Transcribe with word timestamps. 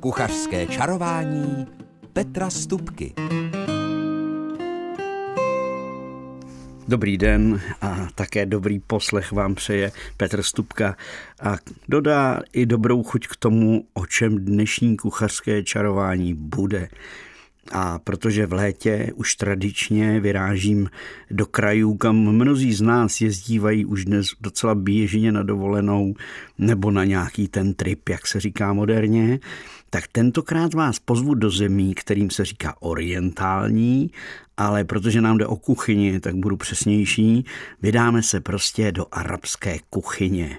Kuchařské 0.00 0.66
čarování 0.66 1.66
Petra 2.12 2.50
Stupky. 2.50 3.14
Dobrý 6.88 7.18
den 7.18 7.60
a 7.80 8.08
také 8.14 8.46
dobrý 8.46 8.78
poslech 8.78 9.32
vám 9.32 9.54
přeje 9.54 9.92
Petr 10.16 10.42
Stupka 10.42 10.96
a 11.42 11.56
dodá 11.88 12.40
i 12.52 12.66
dobrou 12.66 13.02
chuť 13.02 13.26
k 13.26 13.36
tomu, 13.36 13.84
o 13.94 14.06
čem 14.06 14.38
dnešní 14.38 14.96
kuchařské 14.96 15.62
čarování 15.62 16.34
bude. 16.34 16.88
A 17.72 17.98
protože 17.98 18.46
v 18.46 18.52
létě 18.52 19.12
už 19.14 19.34
tradičně 19.34 20.20
vyrážím 20.20 20.90
do 21.30 21.46
krajů, 21.46 21.94
kam 21.94 22.16
mnozí 22.16 22.72
z 22.72 22.80
nás 22.80 23.20
jezdívají 23.20 23.84
už 23.84 24.04
dnes 24.04 24.26
docela 24.40 24.74
běžně 24.74 25.32
na 25.32 25.42
dovolenou 25.42 26.14
nebo 26.58 26.90
na 26.90 27.04
nějaký 27.04 27.48
ten 27.48 27.74
trip, 27.74 28.08
jak 28.08 28.26
se 28.26 28.40
říká 28.40 28.72
moderně, 28.72 29.38
tak 29.90 30.06
tentokrát 30.08 30.74
vás 30.74 30.98
pozvu 30.98 31.34
do 31.34 31.50
zemí, 31.50 31.94
kterým 31.94 32.30
se 32.30 32.44
říká 32.44 32.74
orientální, 32.80 34.10
ale 34.56 34.84
protože 34.84 35.20
nám 35.20 35.38
jde 35.38 35.46
o 35.46 35.56
kuchyni, 35.56 36.20
tak 36.20 36.34
budu 36.34 36.56
přesnější, 36.56 37.44
vydáme 37.82 38.22
se 38.22 38.40
prostě 38.40 38.92
do 38.92 39.06
arabské 39.12 39.78
kuchyně. 39.90 40.58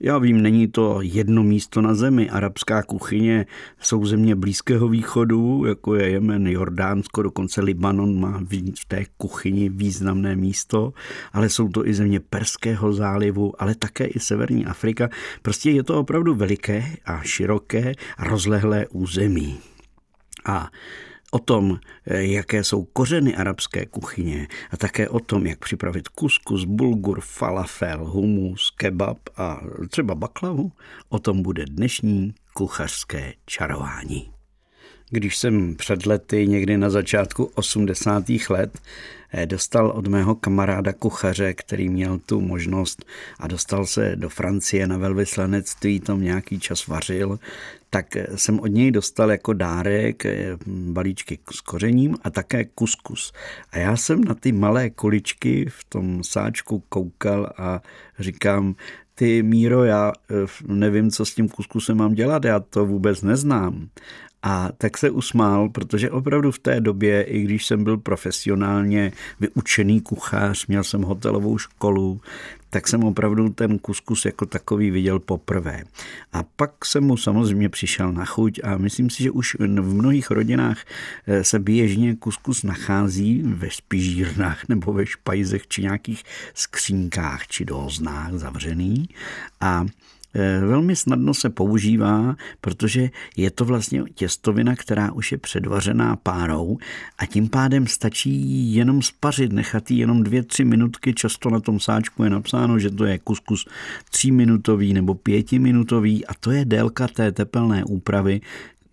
Já 0.00 0.18
vím, 0.18 0.42
není 0.42 0.68
to 0.68 0.98
jedno 1.02 1.42
místo 1.42 1.80
na 1.82 1.94
zemi. 1.94 2.30
Arabská 2.30 2.82
kuchyně 2.82 3.46
jsou 3.80 4.06
země 4.06 4.34
Blízkého 4.34 4.88
východu, 4.88 5.64
jako 5.66 5.94
je 5.94 6.10
Jemen, 6.10 6.46
Jordánsko, 6.46 7.22
dokonce 7.22 7.60
Libanon 7.60 8.20
má 8.20 8.40
v 8.50 8.84
té 8.88 9.04
kuchyni 9.16 9.68
významné 9.68 10.36
místo, 10.36 10.92
ale 11.32 11.48
jsou 11.48 11.68
to 11.68 11.86
i 11.86 11.94
země 11.94 12.20
Perského 12.20 12.92
zálivu, 12.92 13.62
ale 13.62 13.74
také 13.74 14.04
i 14.04 14.20
Severní 14.20 14.66
Afrika. 14.66 15.08
Prostě 15.42 15.70
je 15.70 15.82
to 15.82 16.00
opravdu 16.00 16.34
veliké 16.34 16.84
a 17.04 17.22
široké 17.22 17.92
a 18.16 18.24
rozlehlé 18.24 18.86
území. 18.88 19.58
A 20.46 20.70
o 21.34 21.38
tom, 21.38 21.78
eh, 22.06 22.22
jaké 22.24 22.64
jsou 22.64 22.84
kořeny 22.84 23.36
arabské 23.36 23.86
kuchyně 23.86 24.48
a 24.70 24.76
také 24.76 25.08
o 25.08 25.20
tom, 25.20 25.46
jak 25.46 25.58
připravit 25.58 26.08
kuskus, 26.08 26.64
bulgur, 26.64 27.20
falafel, 27.20 28.04
humus, 28.04 28.70
kebab 28.70 29.18
a 29.36 29.60
třeba 29.90 30.14
baklavu, 30.14 30.72
o 31.08 31.18
tom 31.18 31.42
bude 31.42 31.64
dnešní 31.64 32.34
kuchařské 32.52 33.32
čarování. 33.46 34.33
Když 35.14 35.38
jsem 35.38 35.74
před 35.74 36.06
lety, 36.06 36.46
někdy 36.46 36.78
na 36.78 36.90
začátku 36.90 37.50
80. 37.54 38.50
let, 38.50 38.78
eh, 39.32 39.46
dostal 39.46 39.90
od 39.90 40.06
mého 40.06 40.34
kamaráda 40.34 40.92
kuchaře, 40.92 41.54
který 41.54 41.88
měl 41.88 42.18
tu 42.18 42.40
možnost 42.40 43.04
a 43.38 43.48
dostal 43.48 43.86
se 43.86 44.16
do 44.16 44.28
Francie 44.28 44.86
na 44.86 44.96
velvyslanectví, 44.96 46.00
tam 46.00 46.22
nějaký 46.22 46.58
čas 46.58 46.86
vařil, 46.86 47.38
tak 47.90 48.06
jsem 48.34 48.60
od 48.60 48.66
něj 48.66 48.90
dostal 48.90 49.30
jako 49.30 49.52
dárek 49.52 50.26
eh, 50.26 50.56
balíčky 50.66 51.38
s 51.50 51.60
kořením 51.60 52.16
a 52.22 52.30
také 52.30 52.64
kuskus. 52.64 53.32
A 53.70 53.78
já 53.78 53.96
jsem 53.96 54.24
na 54.24 54.34
ty 54.34 54.52
malé 54.52 54.90
kuličky 54.90 55.66
v 55.68 55.84
tom 55.84 56.24
sáčku 56.24 56.82
koukal 56.88 57.52
a 57.56 57.82
říkám, 58.18 58.74
ty 59.14 59.42
Míro, 59.42 59.84
já 59.84 60.12
eh, 60.30 60.34
nevím, 60.66 61.10
co 61.10 61.24
s 61.24 61.34
tím 61.34 61.48
kuskusem 61.48 61.96
mám 61.96 62.14
dělat, 62.14 62.44
já 62.44 62.60
to 62.60 62.86
vůbec 62.86 63.22
neznám. 63.22 63.88
A 64.46 64.68
tak 64.78 64.98
se 64.98 65.10
usmál, 65.10 65.68
protože 65.68 66.10
opravdu 66.10 66.50
v 66.52 66.58
té 66.58 66.80
době, 66.80 67.22
i 67.22 67.42
když 67.42 67.66
jsem 67.66 67.84
byl 67.84 67.96
profesionálně 67.96 69.12
vyučený 69.40 70.00
kuchař, 70.00 70.66
měl 70.66 70.84
jsem 70.84 71.02
hotelovou 71.02 71.58
školu, 71.58 72.20
tak 72.70 72.88
jsem 72.88 73.04
opravdu 73.04 73.48
ten 73.48 73.78
kuskus 73.78 74.24
jako 74.24 74.46
takový 74.46 74.90
viděl 74.90 75.18
poprvé. 75.18 75.84
A 76.32 76.42
pak 76.56 76.84
jsem 76.84 77.04
mu 77.04 77.16
samozřejmě 77.16 77.68
přišel 77.68 78.12
na 78.12 78.24
chuť 78.24 78.60
a 78.64 78.76
myslím 78.76 79.10
si, 79.10 79.22
že 79.22 79.30
už 79.30 79.56
v 79.60 79.94
mnohých 79.94 80.30
rodinách 80.30 80.78
eh, 81.26 81.44
se 81.44 81.58
běžně 81.58 82.16
kuskus 82.16 82.62
nachází 82.62 83.42
ve 83.46 83.70
spižírnách 83.70 84.68
nebo 84.68 84.92
ve 84.92 85.06
špajzech 85.06 85.68
či 85.68 85.82
nějakých 85.82 86.22
skřínkách 86.54 87.46
či 87.46 87.64
doznách 87.64 88.32
zavřený 88.32 89.08
a 89.60 89.86
velmi 90.60 90.96
snadno 90.96 91.34
se 91.34 91.50
používá, 91.50 92.36
protože 92.60 93.10
je 93.36 93.50
to 93.50 93.64
vlastně 93.64 94.02
těstovina, 94.14 94.76
která 94.76 95.12
už 95.12 95.32
je 95.32 95.38
předvařená 95.38 96.16
párou 96.16 96.78
a 97.18 97.26
tím 97.26 97.48
pádem 97.48 97.86
stačí 97.86 98.74
jenom 98.74 99.02
spařit, 99.02 99.52
nechat 99.52 99.90
ji 99.90 99.98
jenom 99.98 100.22
dvě, 100.22 100.42
tři 100.42 100.64
minutky. 100.64 101.14
Často 101.14 101.50
na 101.50 101.60
tom 101.60 101.80
sáčku 101.80 102.24
je 102.24 102.30
napsáno, 102.30 102.78
že 102.78 102.90
to 102.90 103.04
je 103.04 103.18
kuskus 103.18 103.66
tříminutový 104.10 104.94
nebo 104.94 105.14
pětiminutový 105.14 106.26
a 106.26 106.34
to 106.34 106.50
je 106.50 106.64
délka 106.64 107.08
té 107.08 107.32
tepelné 107.32 107.84
úpravy, 107.84 108.40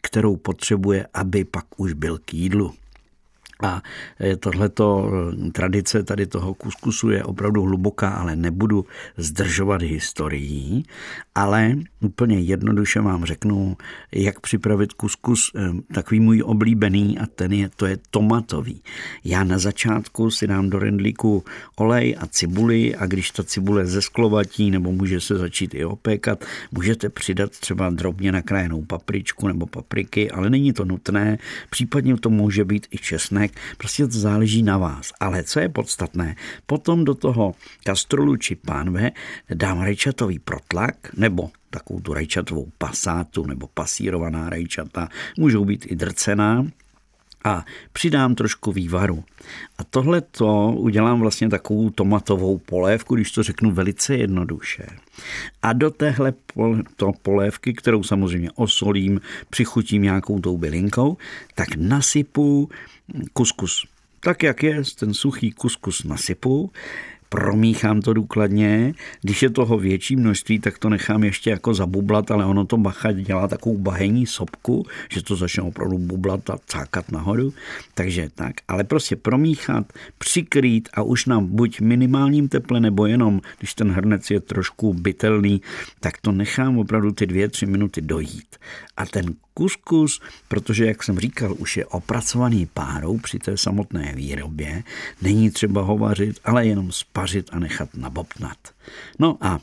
kterou 0.03 0.35
potřebuje, 0.35 1.07
aby 1.13 1.43
pak 1.43 1.65
už 1.77 1.93
byl 1.93 2.17
k 2.25 2.33
jídlu. 2.33 2.80
A 3.61 3.81
tohleto 4.39 5.11
eh, 5.47 5.51
tradice 5.51 6.03
tady 6.03 6.25
toho 6.25 6.53
kuskusu 6.53 7.09
je 7.09 7.23
opravdu 7.23 7.61
hluboká, 7.61 8.09
ale 8.09 8.35
nebudu 8.35 8.85
zdržovat 9.17 9.81
historií, 9.81 10.85
ale 11.35 11.75
úplně 12.01 12.39
jednoduše 12.39 13.01
vám 13.01 13.25
řeknu, 13.25 13.77
jak 14.11 14.39
připravit 14.39 14.93
kuskus, 14.93 15.51
eh, 15.55 15.69
takový 15.93 16.19
můj 16.19 16.43
oblíbený 16.45 17.19
a 17.19 17.25
ten 17.25 17.53
je, 17.53 17.69
to 17.75 17.85
je 17.85 17.97
tomatový. 18.09 18.81
Já 19.23 19.43
na 19.43 19.57
začátku 19.57 20.31
si 20.31 20.47
dám 20.47 20.69
do 20.69 20.79
rendlíku 20.79 21.43
olej 21.75 22.15
a 22.19 22.27
cibuli 22.27 22.95
a 22.95 23.05
když 23.05 23.31
ta 23.31 23.43
cibule 23.43 23.85
zesklovatí 23.85 24.71
nebo 24.71 24.91
může 24.91 25.21
se 25.21 25.37
začít 25.37 25.73
i 25.73 25.85
opékat, 25.85 26.45
můžete 26.71 27.09
přidat 27.09 27.51
třeba 27.51 27.89
drobně 27.89 28.31
nakrájenou 28.31 28.81
papričku 28.81 29.47
nebo 29.47 29.65
papriky, 29.65 30.31
ale 30.31 30.49
není 30.49 30.73
to 30.73 30.85
nutné, 30.85 31.37
případně 31.69 32.17
to 32.17 32.29
může 32.29 32.65
být 32.65 32.87
i 32.91 32.97
česnek, 32.97 33.50
prostě 33.77 34.07
to 34.07 34.19
záleží 34.19 34.63
na 34.63 34.77
vás. 34.77 35.11
Ale 35.19 35.43
co 35.43 35.59
je 35.59 35.69
podstatné, 35.69 36.35
potom 36.65 37.05
do 37.05 37.15
toho 37.15 37.55
kastrolu 37.83 38.37
či 38.37 38.55
pánve 38.55 39.11
dám 39.53 39.81
rajčatový 39.81 40.39
protlak 40.39 41.13
nebo 41.17 41.49
takovou 41.69 41.99
tu 41.99 42.13
rajčatovou 42.13 42.71
pasátu 42.77 43.45
nebo 43.45 43.67
pasírovaná 43.67 44.49
rajčata, 44.49 45.09
můžou 45.37 45.65
být 45.65 45.85
i 45.89 45.95
drcená, 45.95 46.65
a 47.43 47.65
přidám 47.93 48.35
trošku 48.35 48.71
vývaru. 48.71 49.23
A 49.77 49.83
tohle 49.83 50.21
to 50.21 50.73
udělám 50.77 51.19
vlastně 51.19 51.49
takovou 51.49 51.89
tomatovou 51.89 52.57
polévku, 52.57 53.15
když 53.15 53.31
to 53.31 53.43
řeknu 53.43 53.71
velice 53.71 54.15
jednoduše. 54.15 54.85
A 55.61 55.73
do 55.73 55.91
téhle 55.91 56.33
to 56.95 57.11
polévky, 57.21 57.73
kterou 57.73 58.03
samozřejmě 58.03 58.51
osolím, 58.55 59.21
přichutím 59.49 60.01
nějakou 60.01 60.39
tou 60.39 60.57
bylinkou, 60.57 61.17
tak 61.55 61.75
nasypu 61.75 62.69
kuskus. 63.33 63.87
Tak 64.19 64.43
jak 64.43 64.63
je, 64.63 64.81
ten 64.99 65.13
suchý 65.13 65.51
kuskus 65.51 66.03
nasypu, 66.03 66.71
promíchám 67.33 68.01
to 68.01 68.13
důkladně. 68.13 68.93
Když 69.21 69.43
je 69.43 69.49
toho 69.49 69.77
větší 69.77 70.15
množství, 70.15 70.59
tak 70.59 70.77
to 70.77 70.89
nechám 70.89 71.23
ještě 71.23 71.49
jako 71.49 71.73
zabublat, 71.73 72.31
ale 72.31 72.45
ono 72.45 72.65
to 72.65 72.77
bacha 72.77 73.11
dělá 73.11 73.47
takovou 73.47 73.77
bahení 73.77 74.25
sopku, 74.25 74.85
že 75.09 75.23
to 75.23 75.35
začne 75.35 75.63
opravdu 75.63 75.97
bublat 75.97 76.49
a 76.49 76.57
cákat 76.65 77.11
nahoru. 77.11 77.53
Takže 77.93 78.29
tak, 78.35 78.55
ale 78.67 78.83
prostě 78.83 79.15
promíchat, 79.15 79.93
přikrýt 80.17 80.89
a 80.93 81.01
už 81.03 81.25
na 81.25 81.41
buď 81.41 81.81
minimálním 81.81 82.49
teple, 82.49 82.79
nebo 82.79 83.05
jenom, 83.05 83.41
když 83.59 83.73
ten 83.73 83.91
hrnec 83.91 84.31
je 84.31 84.39
trošku 84.39 84.93
bytelný, 84.93 85.61
tak 85.99 86.17
to 86.21 86.31
nechám 86.31 86.77
opravdu 86.77 87.11
ty 87.11 87.25
dvě, 87.25 87.49
tři 87.49 87.65
minuty 87.65 88.01
dojít. 88.01 88.55
A 88.97 89.05
ten 89.05 89.25
kuskus, 89.53 90.21
protože, 90.47 90.85
jak 90.85 91.03
jsem 91.03 91.19
říkal, 91.19 91.55
už 91.57 91.77
je 91.77 91.85
opracovaný 91.85 92.65
párou 92.65 93.17
při 93.17 93.39
té 93.39 93.57
samotné 93.57 94.13
výrobě, 94.15 94.83
není 95.21 95.51
třeba 95.51 95.81
ho 95.81 95.97
vařit, 95.97 96.39
ale 96.43 96.67
jenom 96.67 96.91
spařit 96.91 97.49
a 97.51 97.59
nechat 97.59 97.89
nabobtnat. 97.95 98.57
No 99.19 99.37
a 99.41 99.59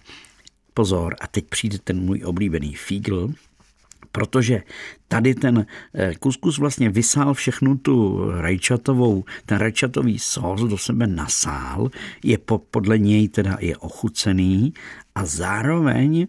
pozor, 0.74 1.16
a 1.20 1.26
teď 1.26 1.44
přijde 1.44 1.78
ten 1.78 2.00
můj 2.00 2.22
oblíbený 2.24 2.74
fígl, 2.74 3.32
protože 4.12 4.62
tady 5.08 5.34
ten 5.34 5.66
eh, 5.94 6.14
kuskus 6.14 6.58
vlastně 6.58 6.90
vysál 6.90 7.34
všechnu 7.34 7.76
tu 7.76 8.30
rajčatovou, 8.30 9.24
ten 9.46 9.58
rajčatový 9.58 10.18
sos 10.18 10.60
do 10.60 10.78
sebe 10.78 11.06
nasál, 11.06 11.90
je 12.24 12.38
podle 12.70 12.98
něj 12.98 13.28
teda 13.28 13.56
je 13.60 13.76
ochucený 13.76 14.74
a 15.14 15.26
zároveň 15.26 16.26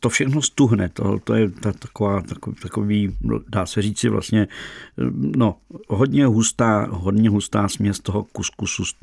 to 0.00 0.08
všechno 0.08 0.42
stuhne. 0.42 0.88
To, 0.88 1.18
to 1.24 1.34
je 1.34 1.50
ta, 1.50 1.72
taková, 1.72 2.22
takový, 2.22 2.56
takový, 2.62 3.16
dá 3.48 3.66
se 3.66 3.82
říci 3.82 4.08
vlastně, 4.08 4.42
eh, 4.42 5.04
no, 5.36 5.56
hodně 5.88 6.26
hustá, 6.26 6.86
hodně 6.90 7.30
hustá 7.30 7.68
směs 7.68 8.00
toho 8.00 8.24
kuskusu 8.24 8.84
s 8.84 8.94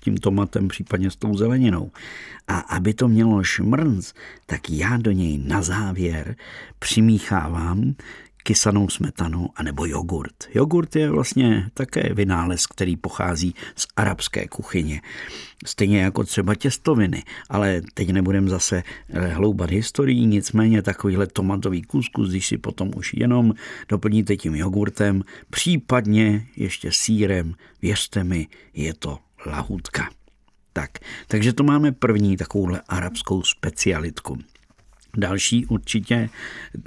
tím 0.00 0.16
tomatem, 0.16 0.68
případně 0.68 1.10
s 1.10 1.16
tou 1.16 1.36
zeleninou. 1.36 1.90
A 2.48 2.58
aby 2.58 2.94
to 2.94 3.08
mělo 3.08 3.44
šmrnc, 3.44 4.12
tak 4.46 4.70
já 4.70 4.96
do 4.96 5.10
něj 5.10 5.38
na 5.38 5.62
závěr 5.62 6.36
přimíchávám 6.78 7.94
kysanou 8.42 8.88
smetanu 8.88 9.48
anebo 9.56 9.86
jogurt. 9.86 10.34
Jogurt 10.54 10.96
je 10.96 11.10
vlastně 11.10 11.70
také 11.74 12.14
vynález, 12.14 12.66
který 12.66 12.96
pochází 12.96 13.54
z 13.76 13.86
arabské 13.96 14.48
kuchyně. 14.48 15.00
Stejně 15.66 16.00
jako 16.00 16.24
třeba 16.24 16.54
těstoviny, 16.54 17.22
ale 17.48 17.80
teď 17.94 18.10
nebudeme 18.10 18.50
zase 18.50 18.82
eh, 19.08 19.28
hloubat 19.28 19.70
historii, 19.70 20.26
nicméně 20.26 20.82
takovýhle 20.82 21.26
tomatový 21.26 21.82
kuskus, 21.82 22.30
když 22.30 22.46
si 22.46 22.58
potom 22.58 22.90
už 22.96 23.14
jenom 23.14 23.54
doplníte 23.88 24.36
tím 24.36 24.54
jogurtem, 24.54 25.22
případně 25.50 26.46
ještě 26.56 26.92
sírem, 26.92 27.54
věřte 27.82 28.24
mi, 28.24 28.46
je 28.74 28.94
to 28.94 29.18
lahutka. 29.46 30.08
Tak, 30.72 30.90
takže 31.26 31.52
to 31.52 31.62
máme 31.62 31.92
první 31.92 32.36
takovouhle 32.36 32.80
arabskou 32.88 33.42
specialitku. 33.42 34.38
Další 35.16 35.66
určitě 35.66 36.28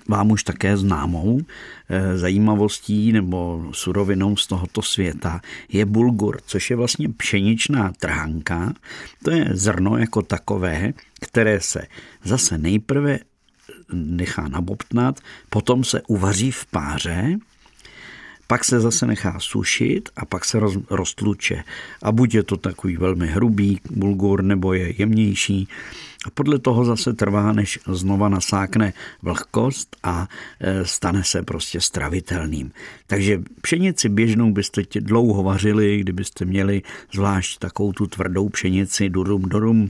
vám 0.08 0.32
už 0.32 0.44
také 0.44 0.78
známou 0.78 1.42
eh, 1.90 2.18
zajímavostí 2.18 3.12
nebo 3.12 3.70
surovinou 3.72 4.38
z 4.38 4.48
tohoto 4.48 4.82
světa 4.82 5.42
je 5.70 5.86
bulgur, 5.86 6.40
což 6.46 6.70
je 6.70 6.76
vlastně 6.76 7.10
pšeničná 7.10 7.94
trhanka. 8.00 8.74
To 9.24 9.32
je 9.32 9.50
zrno 9.52 9.98
jako 9.98 10.22
takové, 10.22 10.94
které 11.22 11.62
se 11.62 11.88
zase 12.24 12.58
nejprve 12.58 13.20
nechá 13.94 14.48
nabobtnat, 14.48 15.20
potom 15.50 15.84
se 15.84 16.02
uvaří 16.08 16.52
v 16.52 16.66
páře, 16.66 17.38
pak 18.54 18.66
se 18.66 18.80
zase 18.80 19.08
nechá 19.08 19.40
sušit 19.40 20.10
a 20.16 20.26
pak 20.26 20.46
se 20.46 20.60
roz, 20.60 20.78
roztluče. 20.90 21.64
A 22.02 22.12
buď 22.12 22.34
je 22.34 22.44
to 22.44 22.58
takový 22.58 22.98
velmi 22.98 23.28
hrubý 23.28 23.80
bulgur, 23.90 24.44
nebo 24.44 24.74
je 24.74 24.94
jemnější. 24.98 25.68
A 26.26 26.30
podle 26.30 26.60
toho 26.60 26.86
zase 26.86 27.14
trvá, 27.14 27.54
než 27.54 27.80
znova 27.88 28.30
nasákne 28.30 28.94
vlhkost 29.22 29.96
a 30.04 30.28
e, 30.60 30.86
stane 30.86 31.24
se 31.24 31.44
prostě 31.44 31.82
stravitelným. 31.82 32.72
Takže 33.08 33.42
pšenici 33.62 34.10
běžnou 34.10 34.52
byste 34.52 34.84
tě 34.84 35.02
dlouho 35.02 35.44
vařili, 35.44 36.00
kdybyste 36.00 36.46
měli 36.46 36.82
zvlášť 37.14 37.60
takovou 37.60 37.92
tu 37.92 38.08
tvrdou 38.08 38.50
pšenici 38.50 39.10
durum 39.10 39.42
durum, 39.42 39.90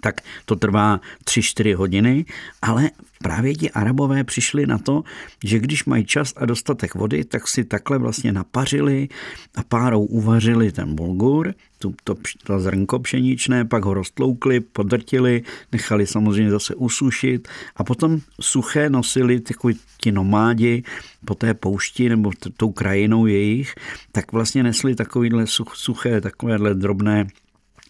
tak 0.00 0.20
to 0.44 0.56
trvá 0.56 1.00
3-4 1.24 1.74
hodiny, 1.74 2.24
ale 2.62 2.90
právě 3.22 3.54
ti 3.54 3.70
arabové 3.70 4.24
přišli 4.24 4.66
na 4.66 4.78
to, 4.78 5.04
že 5.44 5.58
když 5.58 5.84
mají 5.84 6.04
čas 6.04 6.34
a 6.36 6.46
dostatek 6.46 6.94
vody, 6.94 7.24
tak 7.24 7.48
si 7.48 7.64
takhle 7.64 7.98
vlastně 7.98 8.32
napařili 8.32 9.08
a 9.54 9.62
párou 9.62 10.04
uvařili 10.04 10.72
ten 10.72 10.94
bulgur, 10.94 11.54
to, 11.78 11.92
to, 12.04 12.14
to 12.44 12.60
zrnko 12.60 12.98
pšeničné, 12.98 13.64
pak 13.64 13.84
ho 13.84 13.94
roztloukli, 13.94 14.60
podrtili, 14.60 15.42
nechali 15.72 16.06
samozřejmě 16.06 16.50
zase 16.50 16.74
usušit 16.74 17.48
a 17.76 17.84
potom 17.84 18.20
suché 18.40 18.90
nosili 18.90 19.40
takový 19.40 19.78
ti 20.00 20.12
nomádi 20.12 20.82
po 21.24 21.34
té 21.34 21.54
poušti 21.54 22.08
nebo 22.08 22.30
tou 22.56 22.72
krajinou 22.72 23.26
jejich, 23.26 23.74
tak 24.12 24.32
vlastně 24.32 24.62
nesli 24.62 24.94
takovýhle 24.94 25.44
suché, 25.74 26.20
takovéhle 26.20 26.74
drobné 26.74 27.26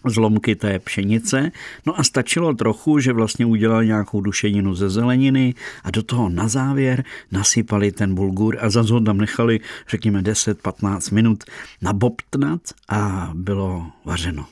zlomky 0.04 0.56
té 0.56 0.78
pšenice. 0.78 1.52
No 1.86 2.00
a 2.00 2.04
stačilo 2.04 2.54
trochu, 2.54 2.98
že 2.98 3.12
vlastně 3.12 3.46
udělali 3.46 3.86
nějakou 3.86 4.20
dušeninu 4.20 4.74
ze 4.74 4.90
zeleniny 4.90 5.54
a 5.84 5.90
do 5.90 6.02
toho 6.02 6.28
na 6.28 6.48
závěr 6.48 7.04
nasypali 7.32 7.92
ten 7.92 8.14
bulgur 8.14 8.56
a 8.60 8.70
zase 8.70 8.92
ho 8.92 9.00
tam 9.00 9.18
nechali, 9.18 9.60
řekněme, 9.88 10.22
10-15 10.22 11.14
minut 11.14 11.44
nabobtnat 11.82 12.60
a 12.88 13.30
bylo 13.34 13.86
vařeno. 14.04 14.46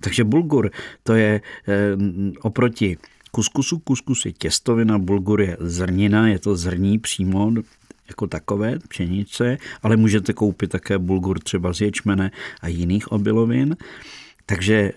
Takže 0.00 0.24
bulgur 0.24 0.70
to 1.02 1.14
je 1.14 1.40
eh, 1.68 1.96
oproti 2.42 2.96
kuskusu, 3.30 3.78
kuskus 3.78 4.26
je 4.26 4.32
těstovina, 4.32 4.98
bulgur 4.98 5.40
je 5.40 5.56
zrnina, 5.60 6.28
je 6.28 6.38
to 6.38 6.56
zrní 6.56 6.98
přímo 6.98 7.52
jako 8.08 8.26
takové 8.26 8.78
pšenice, 8.88 9.58
ale 9.82 9.96
můžete 9.96 10.32
koupit 10.32 10.70
také 10.70 10.98
bulgur 10.98 11.38
třeba 11.38 11.72
z 11.72 11.80
ječmene 11.80 12.30
a 12.60 12.68
jiných 12.68 13.12
obilovin. 13.12 13.76
Takže 14.48 14.74
eh, 14.74 14.92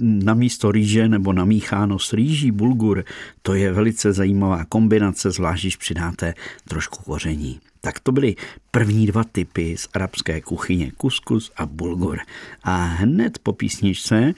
na 0.00 0.34
místo 0.34 0.72
rýže 0.72 1.08
nebo 1.08 1.32
namícháno 1.32 1.98
s 1.98 2.12
rýží 2.12 2.50
bulgur, 2.50 3.04
to 3.42 3.54
je 3.54 3.72
velice 3.72 4.12
zajímavá 4.12 4.64
kombinace, 4.64 5.30
zvlášť 5.30 5.62
když 5.62 5.76
přidáte 5.76 6.34
trošku 6.68 7.02
koření. 7.02 7.60
Tak 7.80 8.00
to 8.00 8.12
byly 8.12 8.36
první 8.70 9.06
dva 9.06 9.24
typy 9.24 9.76
z 9.76 9.88
arabské 9.94 10.40
kuchyně, 10.40 10.92
kuskus 10.96 11.52
a 11.56 11.66
bulgur. 11.66 12.18
A 12.62 12.84
hned 12.84 13.38
po 13.38 13.52
písničce 13.52 14.32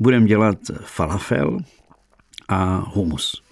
budeme 0.00 0.26
dělat 0.26 0.58
falafel 0.84 1.58
a 2.48 2.76
humus. 2.76 3.45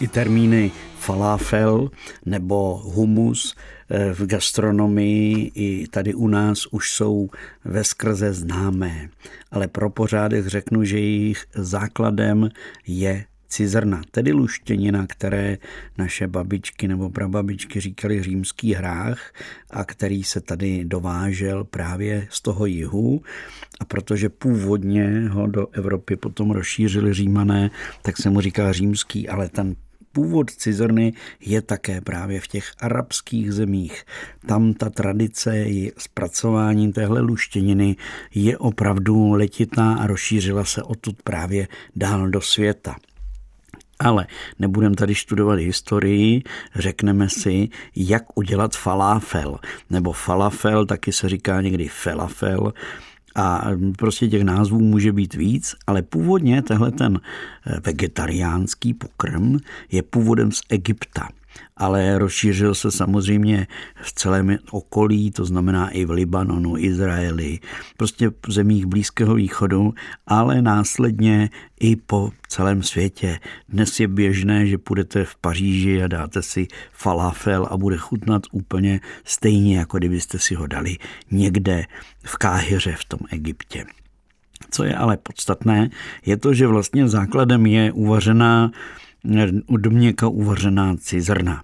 I 0.00 0.08
termíny 0.08 0.70
falafel 0.98 1.90
nebo 2.26 2.76
humus 2.84 3.56
eh, 3.90 4.12
v 4.12 4.26
gastronomii 4.26 5.52
i 5.54 5.88
tady 5.88 6.14
u 6.14 6.28
nás 6.28 6.66
už 6.66 6.92
jsou 6.92 7.28
ve 7.64 7.84
skrze 7.84 8.32
známé. 8.32 9.08
Ale 9.50 9.68
pro 9.68 9.90
pořádek 9.90 10.46
řeknu, 10.46 10.84
že 10.84 10.98
jejich 10.98 11.44
základem 11.54 12.48
je 12.86 13.24
cizrna, 13.48 14.02
tedy 14.10 14.32
luštěnina, 14.32 15.06
které 15.06 15.58
naše 15.98 16.26
babičky 16.28 16.88
nebo 16.88 17.10
prababičky 17.10 17.80
říkali 17.80 18.22
římský 18.22 18.74
hrách 18.74 19.32
a 19.70 19.84
který 19.84 20.24
se 20.24 20.40
tady 20.40 20.84
dovážel 20.84 21.64
právě 21.64 22.28
z 22.30 22.40
toho 22.40 22.66
jihu. 22.66 23.22
A 23.80 23.84
protože 23.84 24.28
původně 24.28 25.28
ho 25.28 25.46
do 25.46 25.66
Evropy 25.72 26.16
potom 26.16 26.50
rozšířili 26.50 27.14
římané, 27.14 27.70
tak 28.02 28.16
se 28.16 28.30
mu 28.30 28.40
říká 28.40 28.72
římský, 28.72 29.28
ale 29.28 29.48
ten 29.48 29.76
původ 30.16 30.50
cizrny 30.50 31.12
je 31.40 31.62
také 31.62 32.00
právě 32.00 32.40
v 32.40 32.48
těch 32.48 32.72
arabských 32.80 33.52
zemích. 33.52 34.04
Tam 34.46 34.74
ta 34.74 34.90
tradice 34.90 35.64
zpracování 35.98 36.92
téhle 36.92 37.20
luštěniny 37.20 37.96
je 38.34 38.58
opravdu 38.58 39.32
letitá 39.32 39.92
a 39.92 40.06
rozšířila 40.06 40.64
se 40.64 40.82
odtud 40.82 41.22
právě 41.22 41.68
dál 41.96 42.28
do 42.28 42.40
světa. 42.40 42.96
Ale 43.98 44.26
nebudeme 44.58 44.96
tady 44.96 45.14
studovat 45.14 45.58
historii, 45.58 46.42
řekneme 46.74 47.28
si, 47.28 47.68
jak 47.96 48.38
udělat 48.38 48.76
falafel. 48.76 49.58
Nebo 49.90 50.12
falafel, 50.12 50.86
taky 50.86 51.12
se 51.12 51.28
říká 51.28 51.60
někdy 51.60 51.88
falafel, 51.88 52.72
a 53.36 53.64
prostě 53.98 54.28
těch 54.28 54.42
názvů 54.42 54.80
může 54.80 55.12
být 55.12 55.34
víc, 55.34 55.74
ale 55.86 56.02
původně 56.02 56.62
tehle 56.62 56.90
ten 56.90 57.20
eh, 57.66 57.80
vegetariánský 57.80 58.94
pokrm 58.94 59.56
je 59.92 60.02
původem 60.02 60.52
z 60.52 60.60
Egypta 60.68 61.28
ale 61.76 62.18
rozšířil 62.18 62.74
se 62.74 62.90
samozřejmě 62.90 63.66
v 64.02 64.12
celém 64.12 64.58
okolí, 64.70 65.30
to 65.30 65.44
znamená 65.44 65.90
i 65.90 66.04
v 66.04 66.10
Libanonu, 66.10 66.78
Izraeli, 66.78 67.58
prostě 67.96 68.30
v 68.46 68.52
zemích 68.52 68.86
Blízkého 68.86 69.34
východu, 69.34 69.94
ale 70.26 70.62
následně 70.62 71.50
i 71.80 71.96
po 71.96 72.30
celém 72.48 72.82
světě. 72.82 73.38
Dnes 73.68 74.00
je 74.00 74.08
běžné, 74.08 74.66
že 74.66 74.78
půjdete 74.78 75.24
v 75.24 75.36
Paříži 75.36 76.02
a 76.02 76.08
dáte 76.08 76.42
si 76.42 76.66
falafel 76.92 77.68
a 77.70 77.76
bude 77.76 77.96
chutnat 77.96 78.42
úplně 78.52 79.00
stejně, 79.24 79.78
jako 79.78 79.98
kdybyste 79.98 80.38
si 80.38 80.54
ho 80.54 80.66
dali 80.66 80.96
někde 81.30 81.84
v 82.24 82.36
Káhyře 82.36 82.96
v 82.98 83.04
tom 83.04 83.20
Egyptě. 83.30 83.84
Co 84.70 84.84
je 84.84 84.96
ale 84.96 85.16
podstatné, 85.16 85.90
je 86.26 86.36
to, 86.36 86.54
že 86.54 86.66
vlastně 86.66 87.08
základem 87.08 87.66
je 87.66 87.92
uvařená 87.92 88.72
od 89.66 89.86
měka 89.86 90.28
uvařená 90.28 90.96
cizrna. 90.96 91.62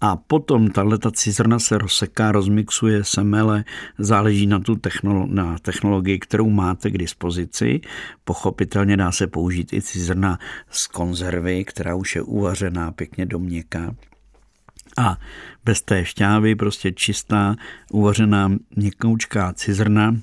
A 0.00 0.16
potom 0.16 0.70
tato 0.70 1.10
cizrna 1.10 1.58
se 1.58 1.78
rozseká, 1.78 2.32
rozmixuje, 2.32 3.04
semele, 3.04 3.64
záleží 3.98 4.46
na 4.46 4.58
tu 4.58 4.74
technolo- 4.74 5.30
na 5.30 5.58
technologii, 5.58 6.18
kterou 6.18 6.50
máte 6.50 6.90
k 6.90 6.98
dispozici. 6.98 7.80
Pochopitelně 8.24 8.96
dá 8.96 9.12
se 9.12 9.26
použít 9.26 9.72
i 9.72 9.82
cizrna 9.82 10.38
z 10.70 10.86
konzervy, 10.86 11.64
která 11.64 11.94
už 11.94 12.16
je 12.16 12.22
uvařená 12.22 12.92
pěkně 12.92 13.26
do 13.26 13.38
měka. 13.38 13.94
A 14.98 15.18
bez 15.64 15.82
té 15.82 16.04
šťávy 16.04 16.54
prostě 16.54 16.92
čistá, 16.92 17.56
uvařená 17.92 18.52
měkoučká 18.76 19.52
cizrna, 19.52 20.16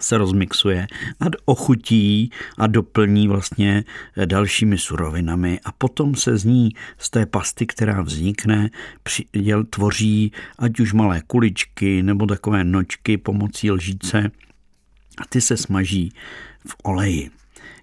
se 0.00 0.18
rozmixuje 0.18 0.86
a 1.20 1.24
ochutí 1.44 2.30
a 2.58 2.66
doplní 2.66 3.28
vlastně 3.28 3.84
dalšími 4.24 4.78
surovinami 4.78 5.60
a 5.64 5.72
potom 5.72 6.14
se 6.14 6.38
z 6.38 6.44
ní, 6.44 6.70
z 6.98 7.10
té 7.10 7.26
pasty, 7.26 7.66
která 7.66 8.02
vznikne, 8.02 8.70
tvoří 9.70 10.32
ať 10.58 10.80
už 10.80 10.92
malé 10.92 11.22
kuličky 11.26 12.02
nebo 12.02 12.26
takové 12.26 12.64
nočky 12.64 13.18
pomocí 13.18 13.70
lžíce 13.70 14.30
a 15.18 15.26
ty 15.28 15.40
se 15.40 15.56
smaží 15.56 16.12
v 16.68 16.76
oleji. 16.82 17.30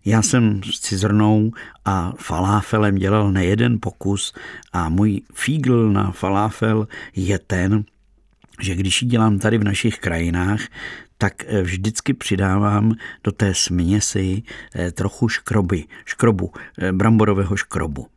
Já 0.06 0.22
jsem 0.22 0.62
s 0.64 0.80
cizrnou 0.80 1.52
a 1.86 2.14
faláfelem 2.18 2.96
dělal 2.96 3.32
nejeden 3.32 3.78
pokus 3.82 4.34
a 4.74 4.90
můj 4.90 5.22
fígl 5.34 5.92
na 5.92 6.12
faláfel 6.12 6.88
je 7.16 7.40
ten, 7.40 7.84
že 8.62 8.76
když 8.76 9.02
ji 9.02 9.08
dělám 9.08 9.40
tady 9.40 9.58
v 9.58 9.64
našich 9.64 10.00
krajinách, 10.00 10.62
tak 11.24 11.46
eh, 11.48 11.62
vždycky 11.62 12.14
přidávám 12.14 12.96
do 13.24 13.32
té 13.32 13.54
směsi 13.54 14.44
eh, 14.76 14.92
trochu 14.92 15.30
škroby, 15.30 15.84
škrobu, 16.06 16.52
eh, 16.78 16.92
bramborového 16.92 17.56
škrobu. 17.56 18.08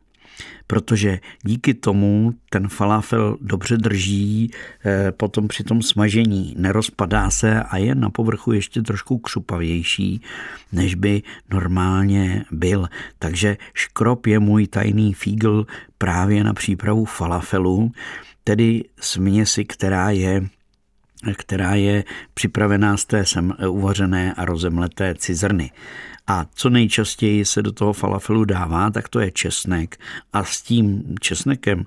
protože 0.69 1.19
díky 1.43 1.73
tomu 1.73 2.33
ten 2.49 2.67
falafel 2.67 3.37
dobře 3.41 3.77
drží 3.77 4.51
potom 5.17 5.47
při 5.47 5.63
tom 5.63 5.81
smažení, 5.81 6.55
nerozpadá 6.57 7.29
se 7.29 7.63
a 7.63 7.77
je 7.77 7.95
na 7.95 8.09
povrchu 8.09 8.51
ještě 8.51 8.81
trošku 8.81 9.17
křupavější, 9.17 10.21
než 10.71 10.95
by 10.95 11.23
normálně 11.49 12.45
byl. 12.51 12.87
Takže 13.19 13.57
škrop 13.73 14.25
je 14.25 14.39
můj 14.39 14.67
tajný 14.67 15.13
fígl 15.13 15.65
právě 15.97 16.43
na 16.43 16.53
přípravu 16.53 17.05
falafelu, 17.05 17.91
tedy 18.43 18.83
směsi, 18.99 19.65
která 19.65 20.09
je 20.09 20.49
která 21.37 21.75
je 21.75 22.03
připravená 22.33 22.97
z 22.97 23.05
té 23.05 23.25
sem 23.25 23.53
uvařené 23.69 24.33
a 24.33 24.45
rozemleté 24.45 25.15
cizrny. 25.15 25.71
A 26.27 26.45
co 26.53 26.69
nejčastěji 26.69 27.45
se 27.45 27.61
do 27.61 27.71
toho 27.71 27.93
falafelu 27.93 28.45
dává, 28.45 28.89
tak 28.89 29.09
to 29.09 29.19
je 29.19 29.31
česnek. 29.31 29.99
A 30.33 30.43
s 30.43 30.61
tím 30.61 31.15
česnekem 31.19 31.85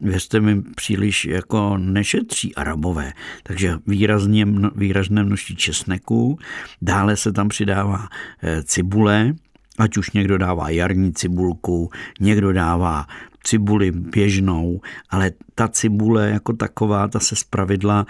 věřte 0.00 0.40
mi, 0.40 0.62
příliš 0.62 1.24
jako 1.24 1.76
nešetří 1.78 2.54
arabové. 2.54 3.12
Takže 3.42 3.78
výrazně, 3.86 4.46
výrazné 4.74 5.24
množství 5.24 5.56
česneku, 5.56 6.38
dále 6.82 7.16
se 7.16 7.32
tam 7.32 7.48
přidává 7.48 8.08
eh, 8.42 8.62
cibule, 8.62 9.34
ať 9.78 9.96
už 9.96 10.10
někdo 10.10 10.38
dává 10.38 10.70
jarní 10.70 11.12
cibulku, 11.12 11.90
někdo 12.20 12.52
dává 12.52 13.06
cibuli 13.46 13.92
běžnou, 13.92 14.80
ale 15.10 15.30
ta 15.54 15.68
cibule 15.68 16.30
jako 16.30 16.52
taková, 16.52 17.08
ta 17.08 17.20
se 17.20 17.36
zpravidla 17.36 18.06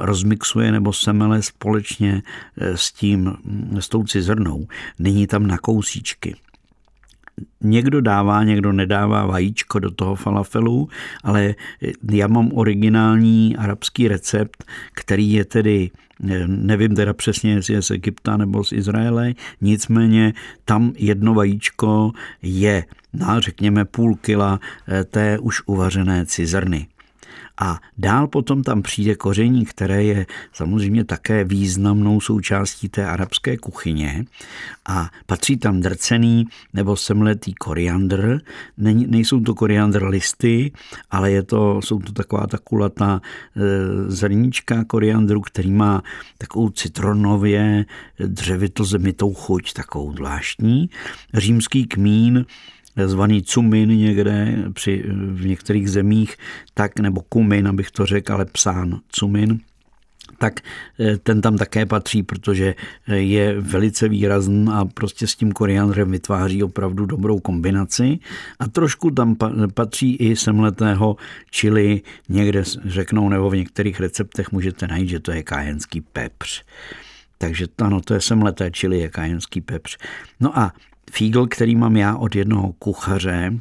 rozmixuje 0.00 0.72
nebo 0.72 0.92
semele 0.92 1.42
společně 1.42 2.22
eh, 2.56 2.76
s 2.76 2.92
tím, 2.92 3.36
s 3.78 3.88
tou 3.88 4.04
cizrnou. 4.04 4.66
Není 4.98 5.26
tam 5.26 5.46
na 5.46 5.58
kousíčky. 5.58 6.36
Někdo 7.60 8.00
dává, 8.00 8.44
někdo 8.44 8.72
nedává 8.72 9.26
vajíčko 9.26 9.78
do 9.78 9.90
toho 9.90 10.14
falafelu, 10.14 10.88
ale 11.24 11.54
já 12.12 12.26
mám 12.26 12.50
originální 12.54 13.56
arabský 13.56 14.08
recept, 14.08 14.64
který 14.94 15.32
je 15.32 15.44
tedy 15.44 15.90
nevím 16.46 16.94
teda 16.94 17.12
přesně, 17.12 17.52
jestli 17.52 17.74
je 17.74 17.82
z 17.82 17.90
Egypta 17.90 18.36
nebo 18.36 18.64
z 18.64 18.72
Izraele, 18.72 19.34
nicméně 19.60 20.32
tam 20.64 20.92
jedno 20.96 21.34
vajíčko 21.34 22.12
je 22.42 22.84
na 23.12 23.40
řekněme 23.40 23.84
půl 23.84 24.16
kila 24.16 24.60
eh, 24.88 25.04
té 25.04 25.38
už 25.38 25.62
uvařené 25.66 26.26
cizrny. 26.26 26.86
A 27.60 27.80
dál 27.98 28.26
potom 28.26 28.62
tam 28.62 28.82
přijde 28.82 29.14
koření, 29.14 29.64
které 29.64 30.04
je 30.04 30.26
samozřejmě 30.52 31.04
také 31.04 31.44
významnou 31.44 32.20
součástí 32.20 32.88
té 32.88 33.06
arabské 33.06 33.56
kuchyně 33.56 34.24
a 34.88 35.10
patří 35.26 35.56
tam 35.56 35.80
drcený 35.80 36.46
nebo 36.72 36.96
semletý 36.96 37.54
koriandr. 37.54 38.40
nejsou 39.06 39.40
to 39.40 39.54
koriandr 39.54 40.04
listy, 40.04 40.72
ale 41.10 41.30
je 41.30 41.42
to, 41.42 41.80
jsou 41.84 41.98
to 41.98 42.12
taková 42.12 42.46
ta 42.46 42.58
kulatá 42.58 43.20
e, 43.20 43.60
zrníčka 44.10 44.84
koriandru, 44.84 45.40
který 45.40 45.72
má 45.72 46.02
takovou 46.38 46.70
citronově 46.70 47.84
dřevito 48.18 48.84
zemitou 48.84 49.34
chuť, 49.34 49.72
takovou 49.72 50.12
zvláštní. 50.12 50.90
Římský 51.34 51.86
kmín 51.86 52.46
zvaný 52.96 53.42
cumin 53.42 53.88
někde 53.88 54.64
při, 54.72 55.04
v 55.14 55.46
některých 55.46 55.90
zemích, 55.90 56.36
tak 56.74 56.98
nebo 56.98 57.20
kumin, 57.20 57.68
abych 57.68 57.90
to 57.90 58.06
řekl, 58.06 58.32
ale 58.32 58.44
psán 58.44 59.00
cumin, 59.12 59.60
tak 60.38 60.60
eh, 61.00 61.16
ten 61.16 61.40
tam 61.40 61.56
také 61.56 61.86
patří, 61.86 62.22
protože 62.22 62.74
eh, 63.08 63.16
je 63.16 63.60
velice 63.60 64.08
výrazný 64.08 64.66
a 64.72 64.84
prostě 64.84 65.26
s 65.26 65.36
tím 65.36 65.52
koriandrem 65.52 66.10
vytváří 66.10 66.62
opravdu 66.62 67.06
dobrou 67.06 67.38
kombinaci. 67.38 68.18
A 68.58 68.68
trošku 68.68 69.10
tam 69.10 69.36
patří 69.74 70.16
i 70.16 70.36
semletého 70.36 71.16
čili, 71.50 72.02
někde 72.28 72.62
řeknou, 72.84 73.28
nebo 73.28 73.50
v 73.50 73.56
některých 73.56 74.00
receptech 74.00 74.52
můžete 74.52 74.86
najít, 74.86 75.08
že 75.08 75.20
to 75.20 75.32
je 75.32 75.42
kájenský 75.42 76.00
pepř. 76.00 76.64
Takže 77.38 77.66
ano, 77.78 78.00
to 78.00 78.14
je 78.14 78.20
semleté 78.20 78.70
čili, 78.70 78.98
je 78.98 79.08
kájenský 79.08 79.60
pepř. 79.60 79.98
No 80.40 80.58
a 80.58 80.72
fígl, 81.10 81.46
který 81.46 81.76
mám 81.76 81.96
já 81.96 82.16
od 82.16 82.36
jednoho 82.36 82.72
kuchaře, 82.72 83.52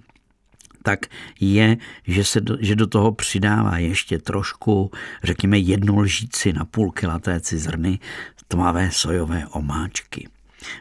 tak 0.84 1.00
je, 1.40 1.78
že, 2.08 2.24
se 2.24 2.42
do, 2.42 2.58
že 2.60 2.76
do 2.76 2.88
toho 2.88 3.12
přidává 3.12 3.78
ještě 3.78 4.20
trošku, 4.20 4.92
řekněme, 5.24 5.58
jednu 5.58 6.00
lžíci 6.00 6.54
na 6.54 6.66
půl 6.66 6.92
kila 6.92 7.20
té 7.20 7.40
cizrny 7.40 8.00
tmavé 8.48 8.90
sojové 8.92 9.48
omáčky 9.48 10.28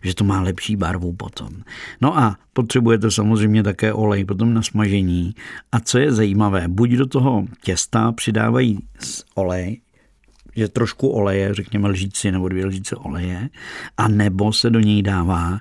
že 0.03 0.15
to 0.15 0.25
má 0.25 0.41
lepší 0.41 0.77
barvu 0.77 1.13
potom. 1.13 1.49
No 2.01 2.19
a 2.19 2.37
potřebujete 2.53 3.11
samozřejmě 3.11 3.63
také 3.63 3.93
olej 3.93 4.25
potom 4.25 4.55
na 4.55 4.63
smažení. 4.63 5.35
A 5.73 5.81
co 5.81 5.99
je 5.99 6.13
zajímavé, 6.13 6.69
buď 6.69 6.91
do 6.91 7.07
toho 7.07 7.45
těsta 7.63 8.13
přidávají 8.13 8.79
olej, 9.35 9.81
že 10.57 10.69
trošku 10.69 11.09
oleje, 11.09 11.55
řekněme 11.55 11.89
lžíci 11.89 12.33
nebo 12.33 12.49
dvě 12.49 12.67
lžíce 12.67 12.97
oleje, 12.97 13.49
a 13.97 14.09
nebo 14.09 14.53
se 14.53 14.71
do 14.71 14.81
něj 14.81 15.03
dává 15.03 15.59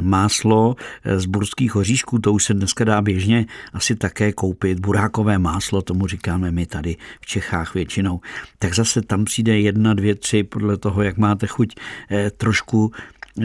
máslo 0.00 0.76
eh, 1.04 1.20
z 1.20 1.26
burských 1.26 1.76
oříšků, 1.76 2.18
to 2.18 2.32
už 2.32 2.44
se 2.44 2.54
dneska 2.54 2.84
dá 2.84 3.02
běžně 3.02 3.46
asi 3.72 3.96
také 3.96 4.32
koupit. 4.32 4.80
Burákové 4.80 5.38
máslo, 5.38 5.82
tomu 5.82 6.06
říkáme 6.06 6.50
my 6.50 6.66
tady 6.66 6.96
v 7.20 7.26
Čechách 7.26 7.74
většinou. 7.74 8.20
Tak 8.58 8.74
zase 8.74 9.02
tam 9.02 9.24
přijde 9.24 9.60
jedna, 9.60 9.94
dvě, 9.94 10.14
tři, 10.14 10.42
podle 10.42 10.76
toho, 10.76 11.02
jak 11.02 11.16
máte 11.16 11.46
chuť, 11.46 11.74
eh, 12.10 12.30
trošku 12.30 12.92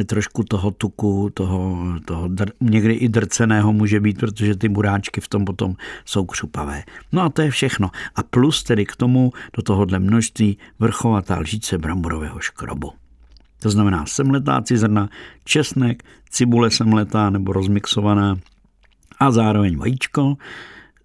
trošku 0.05 0.43
toho 0.43 0.71
tuku, 0.71 1.29
toho, 1.33 1.77
toho 2.05 2.29
někdy 2.61 2.93
i 2.93 3.09
drceného 3.09 3.73
může 3.73 3.99
být, 3.99 4.19
protože 4.19 4.55
ty 4.55 4.69
buráčky 4.69 5.21
v 5.21 5.27
tom 5.27 5.45
potom 5.45 5.75
jsou 6.05 6.25
křupavé. 6.25 6.83
No 7.11 7.21
a 7.21 7.29
to 7.29 7.41
je 7.41 7.51
všechno. 7.51 7.91
A 8.15 8.23
plus 8.23 8.63
tedy 8.63 8.85
k 8.85 8.95
tomu 8.95 9.31
do 9.53 9.63
tohohle 9.63 9.99
množství 9.99 10.57
vrchovatá 10.79 11.39
lžíce 11.39 11.77
bramborového 11.77 12.39
škrobu. 12.39 13.02
To 13.63 13.69
znamená 13.69 14.05
semletá 14.05 14.61
cizrna, 14.61 15.09
česnek, 15.43 16.03
cibule 16.29 16.71
semletá 16.71 17.29
nebo 17.29 17.53
rozmixovaná 17.53 18.35
a 19.19 19.31
zároveň 19.31 19.77
vajíčko, 19.77 20.37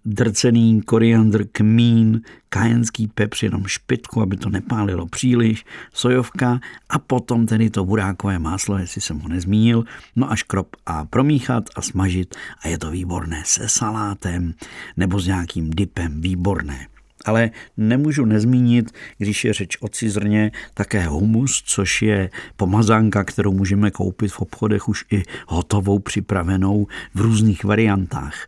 drcený 0.05 0.81
koriandr, 0.81 1.47
kmín, 1.51 2.21
kajenský 2.49 3.07
pepř, 3.07 3.43
jenom 3.43 3.63
špitku, 3.65 4.21
aby 4.21 4.37
to 4.37 4.49
nepálilo 4.49 5.07
příliš, 5.07 5.65
sojovka 5.93 6.59
a 6.89 6.99
potom 6.99 7.45
tedy 7.45 7.69
to 7.69 7.85
burákové 7.85 8.39
máslo, 8.39 8.77
jestli 8.77 9.01
jsem 9.01 9.19
ho 9.19 9.29
nezmínil, 9.29 9.83
no 10.15 10.31
a 10.31 10.35
škrop 10.35 10.75
a 10.85 11.05
promíchat 11.05 11.63
a 11.75 11.81
smažit 11.81 12.35
a 12.63 12.67
je 12.67 12.77
to 12.77 12.91
výborné 12.91 13.43
se 13.45 13.69
salátem 13.69 14.53
nebo 14.97 15.19
s 15.19 15.27
nějakým 15.27 15.69
dipem, 15.69 16.21
výborné. 16.21 16.87
Ale 17.29 17.49
nemůžu 17.77 18.25
nezmínit, 18.25 18.91
když 19.17 19.45
je 19.45 19.53
řeč 19.53 19.77
o 19.79 19.87
cizrně, 19.87 20.51
také 20.73 21.05
humus, 21.07 21.63
což 21.65 22.01
je 22.01 22.29
pomazánka, 22.55 23.23
kterou 23.23 23.51
můžeme 23.51 23.91
koupit 23.91 24.31
v 24.31 24.39
obchodech 24.39 24.89
už 24.89 25.05
i 25.11 25.23
hotovou, 25.47 25.99
připravenou 25.99 26.87
v 27.13 27.21
různých 27.21 27.63
variantách. 27.63 28.47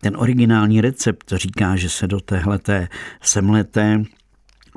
Ten 0.00 0.16
originální 0.16 0.80
recept 0.80 1.32
říká, 1.36 1.76
že 1.76 1.88
se 1.88 2.06
do 2.06 2.20
téhleté 2.20 2.88
semleté 3.22 4.02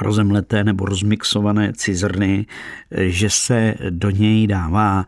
rozemleté 0.01 0.63
nebo 0.63 0.85
rozmixované 0.85 1.73
cizrny, 1.73 2.45
že 2.91 3.29
se 3.29 3.75
do 3.89 4.09
něj 4.09 4.47
dává 4.47 5.05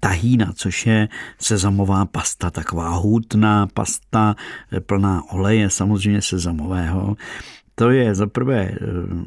tahína, 0.00 0.52
což 0.54 0.86
je 0.86 1.08
sezamová 1.38 2.06
pasta, 2.06 2.50
taková 2.50 2.88
hutná 2.88 3.66
pasta 3.66 4.36
plná 4.86 5.22
oleje, 5.30 5.70
samozřejmě 5.70 6.22
sezamového 6.22 7.16
to 7.78 7.90
je 7.90 8.14
za 8.14 8.26
prvé 8.26 8.60
eh, 8.62 8.76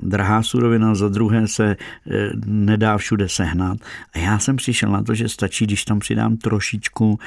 drahá 0.03 0.43
surovina, 0.43 0.96
za 0.96 1.10
druhé 1.10 1.48
se 1.48 1.75
eh, 1.75 2.29
nedá 2.46 2.98
všude 2.98 3.29
sehnat. 3.29 3.77
A 4.13 4.20
já 4.20 4.39
jsem 4.39 4.55
přišel 4.55 4.91
na 4.91 5.03
to, 5.03 5.15
že 5.15 5.29
stačí, 5.29 5.65
když 5.65 5.86
tam 5.86 6.00
přidám 6.00 6.38
trošičku 6.38 7.20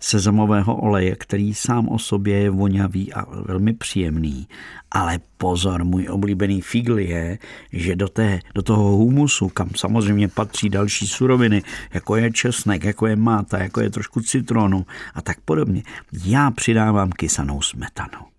sezamového 0.00 0.76
oleje, 0.76 1.16
který 1.16 1.54
sám 1.54 1.88
o 1.88 1.98
sobě 1.98 2.38
je 2.38 2.50
vonavý 2.50 3.12
a 3.12 3.24
velmi 3.42 3.72
příjemný. 3.72 4.48
Ale 4.90 5.20
pozor, 5.38 5.84
můj 5.84 6.08
oblíbený 6.10 6.60
figl 6.60 6.98
je, 6.98 7.38
že 7.72 7.96
do, 7.96 8.08
té, 8.08 8.40
do 8.54 8.62
toho 8.62 8.82
humusu, 8.82 9.48
kam 9.48 9.70
samozřejmě 9.76 10.28
patří 10.28 10.68
další 10.68 11.06
suroviny, 11.06 11.62
jako 11.94 12.16
je 12.16 12.30
česnek, 12.30 12.84
jako 12.84 13.06
je 13.06 13.16
máta, 13.16 13.58
jako 13.58 13.80
je 13.80 13.90
trošku 13.90 14.20
citronu 14.20 14.86
a 15.14 15.22
tak 15.22 15.40
podobně, 15.40 15.82
já 16.24 16.50
přidávám 16.50 17.12
kysanou 17.12 17.62
smetanu. 17.62 18.31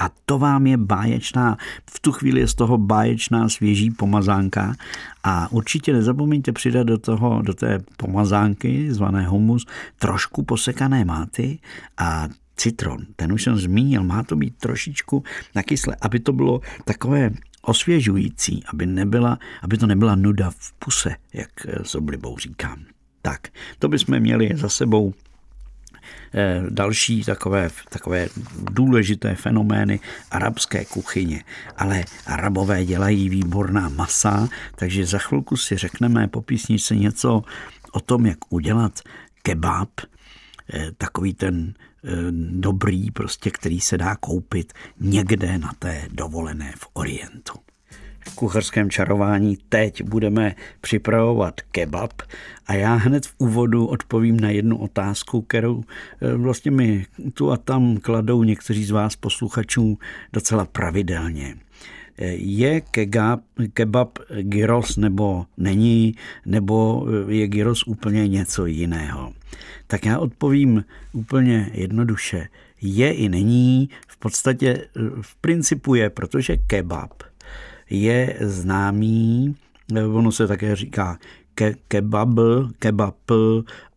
A 0.00 0.10
to 0.26 0.38
vám 0.38 0.66
je 0.66 0.76
báječná, 0.76 1.56
v 1.90 2.00
tu 2.00 2.12
chvíli 2.12 2.40
je 2.40 2.48
z 2.48 2.54
toho 2.54 2.78
báječná 2.78 3.48
svěží 3.48 3.90
pomazánka 3.90 4.74
a 5.24 5.52
určitě 5.52 5.92
nezapomeňte 5.92 6.52
přidat 6.52 6.82
do 6.82 6.98
toho, 6.98 7.42
do 7.42 7.54
té 7.54 7.78
pomazánky, 7.96 8.92
zvané 8.92 9.26
humus, 9.26 9.66
trošku 9.98 10.42
posekané 10.42 11.04
máty 11.04 11.58
a 11.98 12.28
citron. 12.56 12.98
Ten 13.16 13.32
už 13.32 13.42
jsem 13.42 13.56
zmínil, 13.56 14.02
má 14.02 14.22
to 14.22 14.36
být 14.36 14.56
trošičku 14.56 15.24
nakysle, 15.54 15.96
aby 16.00 16.20
to 16.20 16.32
bylo 16.32 16.60
takové 16.84 17.30
osvěžující, 17.62 18.64
aby, 18.72 18.86
nebyla, 18.86 19.38
aby 19.62 19.76
to 19.76 19.86
nebyla 19.86 20.14
nuda 20.14 20.50
v 20.50 20.72
puse, 20.72 21.16
jak 21.32 21.50
s 21.82 21.94
oblibou 21.94 22.38
říkám. 22.38 22.84
Tak, 23.22 23.48
to 23.78 23.88
bychom 23.88 24.20
měli 24.20 24.50
za 24.54 24.68
sebou 24.68 25.14
další 26.68 27.24
takové, 27.24 27.70
takové 27.88 28.28
důležité 28.70 29.34
fenomény 29.34 30.00
arabské 30.30 30.84
kuchyně. 30.84 31.44
Ale 31.76 32.04
arabové 32.26 32.84
dělají 32.84 33.28
výborná 33.28 33.88
masa, 33.88 34.48
takže 34.74 35.06
za 35.06 35.18
chvilku 35.18 35.56
si 35.56 35.76
řekneme 35.76 36.28
po 36.28 36.42
písničce 36.42 36.96
něco 36.96 37.42
o 37.92 38.00
tom, 38.00 38.26
jak 38.26 38.38
udělat 38.48 39.00
kebab, 39.42 39.88
eh, 40.72 40.92
takový 40.98 41.34
ten 41.34 41.74
eh, 42.04 42.08
dobrý, 42.50 43.10
prostě, 43.10 43.50
který 43.50 43.80
se 43.80 43.98
dá 43.98 44.16
koupit 44.16 44.72
někde 45.00 45.58
na 45.58 45.72
té 45.78 46.08
dovolené 46.10 46.72
v 46.78 46.86
Orientu 46.92 47.69
kuchařském 48.34 48.90
čarování 48.90 49.58
teď 49.68 50.02
budeme 50.02 50.54
připravovat 50.80 51.60
kebab 51.60 52.12
a 52.66 52.74
já 52.74 52.94
hned 52.94 53.26
v 53.26 53.34
úvodu 53.38 53.86
odpovím 53.86 54.40
na 54.40 54.50
jednu 54.50 54.78
otázku, 54.78 55.42
kterou 55.42 55.84
eh, 56.20 56.34
vlastně 56.34 56.70
mi 56.70 57.06
tu 57.34 57.52
a 57.52 57.56
tam 57.56 57.96
kladou 57.96 58.42
někteří 58.42 58.84
z 58.84 58.90
vás 58.90 59.16
posluchačů 59.16 59.98
docela 60.32 60.64
pravidelně. 60.64 61.56
Eh, 62.18 62.26
je 62.34 62.80
kebab, 62.80 63.40
kebab 63.72 64.18
gyros 64.40 64.96
nebo 64.96 65.46
není, 65.56 66.14
nebo 66.46 67.06
eh, 67.28 67.32
je 67.34 67.48
gyros 67.48 67.82
úplně 67.86 68.28
něco 68.28 68.66
jiného? 68.66 69.32
Tak 69.86 70.06
já 70.06 70.18
odpovím 70.18 70.84
úplně 71.12 71.70
jednoduše. 71.72 72.48
Je 72.82 73.12
i 73.12 73.28
není, 73.28 73.88
v 74.08 74.16
podstatě 74.16 74.88
v 75.20 75.36
principu 75.36 75.94
je, 75.94 76.10
protože 76.10 76.56
kebab– 76.56 77.22
je 77.90 78.36
známý, 78.40 79.54
ono 80.14 80.32
se 80.32 80.46
také 80.46 80.76
říká 80.76 81.18
ke, 81.54 81.74
kebab, 81.88 82.28
kebab 82.78 83.30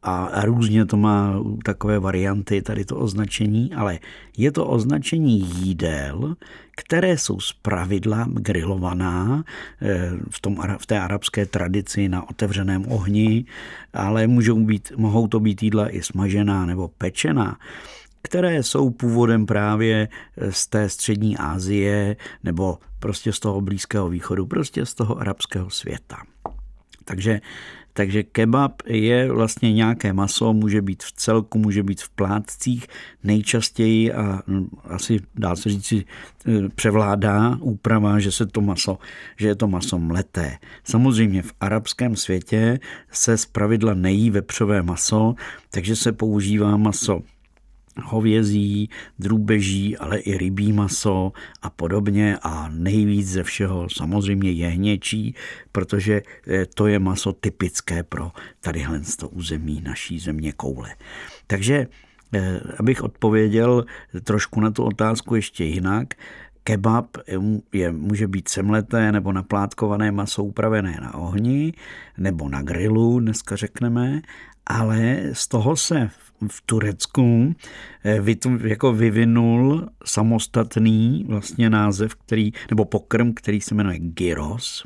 a, 0.04 0.26
a 0.26 0.46
různě 0.46 0.86
to 0.86 0.98
má 0.98 1.40
takové 1.66 2.00
varianty, 2.00 2.62
tady 2.62 2.86
to 2.86 2.98
označení, 2.98 3.74
ale 3.74 4.00
je 4.38 4.52
to 4.52 4.66
označení 4.66 5.40
jídel, 5.40 6.36
které 6.76 7.18
jsou 7.18 7.38
pravidla 7.62 8.28
grilovaná 8.30 9.44
eh, 9.82 10.12
v, 10.30 10.42
tom, 10.42 10.58
v 10.78 10.86
té 10.86 11.00
arabské 11.00 11.46
tradici 11.46 12.10
na 12.10 12.30
otevřeném 12.30 12.86
ohni, 12.92 13.46
ale 13.94 14.28
můžou 14.28 14.60
být, 14.60 14.92
mohou 14.98 15.28
to 15.28 15.40
být 15.40 15.64
jídla 15.64 15.90
i 15.90 16.02
smažená 16.02 16.66
nebo 16.66 16.88
pečená 16.88 17.58
které 18.24 18.64
jsou 18.64 18.90
původem 18.90 19.46
právě 19.46 20.08
z 20.50 20.68
té 20.68 20.90
střední 20.90 21.38
Asie 21.38 22.16
nebo 22.44 22.78
prostě 23.00 23.34
z 23.34 23.40
toho 23.40 23.62
Blízkého 23.62 24.10
východu, 24.10 24.46
prostě 24.46 24.86
z 24.86 24.94
toho 24.94 25.18
arabského 25.18 25.70
světa. 25.70 26.18
Takže 27.06 27.42
takže 27.94 28.24
kebab 28.24 28.82
je 28.86 29.32
vlastně 29.32 29.74
nějaké 29.74 30.14
maso, 30.14 30.54
může 30.54 30.82
být 30.82 31.04
v 31.04 31.12
celku, 31.12 31.60
může 31.60 31.84
být 31.84 32.02
v 32.02 32.10
plátcích, 32.10 32.88
nejčastěji 33.24 34.14
a 34.14 34.42
hm, 34.48 34.68
asi 34.84 35.20
dá 35.36 35.56
se 35.56 35.70
říct, 35.70 35.94
eh, 35.94 36.04
převládá 36.76 37.58
úprava, 37.60 38.20
že 38.20 38.32
se 38.32 38.46
to 38.46 38.62
maso, 38.62 38.98
že 39.38 39.48
je 39.48 39.56
to 39.56 39.68
maso 39.68 40.00
mleté. 40.00 40.58
Samozřejmě 40.84 41.42
v 41.42 41.54
arabském 41.62 42.16
světě 42.16 42.80
se 43.12 43.38
zpravidla 43.38 43.94
nejí 43.94 44.30
vepřové 44.30 44.82
maso, 44.84 45.36
takže 45.72 45.96
se 45.96 46.12
používá 46.12 46.78
maso 46.78 47.22
hovězí, 48.02 48.90
drůbeží, 49.20 49.98
ale 49.98 50.20
i 50.20 50.38
rybí 50.38 50.74
maso 50.74 51.32
a 51.62 51.70
podobně 51.70 52.38
a 52.42 52.70
nejvíc 52.70 53.28
ze 53.28 53.44
všeho 53.44 53.90
samozřejmě 53.90 54.52
jehněčí, 54.52 55.36
protože 55.72 56.22
eh, 56.48 56.66
to 56.66 56.88
je 56.88 57.00
maso 57.00 57.34
typické 57.34 58.04
pro 58.04 58.32
tadyhle 58.62 59.02
to 59.20 59.30
území 59.30 59.82
naší 59.82 60.20
země 60.20 60.52
koule. 60.52 60.96
Takže 61.48 61.88
eh, 62.34 62.60
abych 62.80 63.04
odpověděl 63.04 63.86
trošku 64.24 64.60
na 64.60 64.72
tu 64.72 64.84
otázku 64.84 65.36
ještě 65.36 65.64
jinak, 65.64 66.14
Kebab 66.64 67.18
je, 67.74 67.92
může 67.92 68.28
být 68.28 68.48
semleté 68.48 69.12
nebo 69.12 69.32
naplátkované 69.32 70.12
maso 70.12 70.44
upravené 70.44 70.98
na 71.02 71.14
ohni 71.14 71.74
nebo 72.18 72.50
na 72.50 72.62
grilu, 72.62 73.20
dneska 73.20 73.56
řekneme, 73.56 74.22
ale 74.68 75.20
z 75.34 75.48
toho 75.48 75.76
se 75.76 76.10
v 76.48 76.62
Turecku 76.66 77.56
eh, 78.04 78.20
jako 78.64 78.94
vyvinul 78.94 79.90
samostatný 80.06 81.26
vlastně 81.28 81.70
název, 81.70 82.16
který, 82.16 82.52
nebo 82.70 82.86
pokrm, 82.86 83.34
který 83.34 83.62
se 83.62 83.76
jmenuje 83.76 84.00
gyros. 84.00 84.84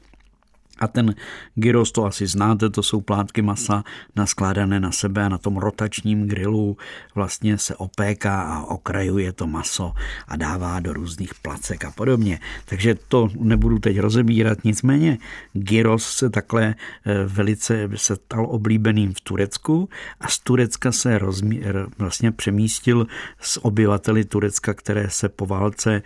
A 0.79 0.87
ten 0.87 1.15
gyros, 1.55 1.91
to 1.91 2.05
asi 2.05 2.27
znáte, 2.27 2.69
to 2.69 2.83
jsou 2.83 3.01
plátky 3.01 3.41
masa 3.41 3.83
naskládané 4.15 4.79
na 4.79 4.91
sebe 4.91 5.25
a 5.25 5.29
na 5.29 5.37
tom 5.37 5.57
rotačním 5.57 6.27
grilu 6.27 6.77
vlastně 7.15 7.57
se 7.57 7.75
opéká 7.75 8.41
a 8.41 8.63
okrajuje 8.63 9.33
to 9.33 9.47
maso 9.47 9.93
a 10.27 10.35
dává 10.35 10.79
do 10.79 10.93
různých 10.93 11.35
placek 11.35 11.85
a 11.85 11.91
podobně. 11.91 12.39
Takže 12.65 12.95
to 13.07 13.29
nebudu 13.39 13.79
teď 13.79 13.99
rozebírat, 13.99 14.63
nicméně 14.63 15.17
gyros 15.53 16.03
se 16.03 16.29
takhle 16.29 16.75
eh, 17.05 17.23
velice 17.25 17.89
se 17.95 18.15
stal 18.15 18.47
oblíbeným 18.49 19.13
v 19.13 19.21
Turecku 19.21 19.89
a 20.19 20.27
z 20.27 20.39
Turecka 20.39 20.91
se 20.91 21.17
rozmí, 21.17 21.61
vlastně 21.97 22.31
přemístil 22.31 23.07
s 23.41 23.65
obyvateli 23.65 24.25
Turecka, 24.25 24.73
které 24.73 25.09
se 25.09 25.29
po 25.29 25.45
válce 25.45 26.01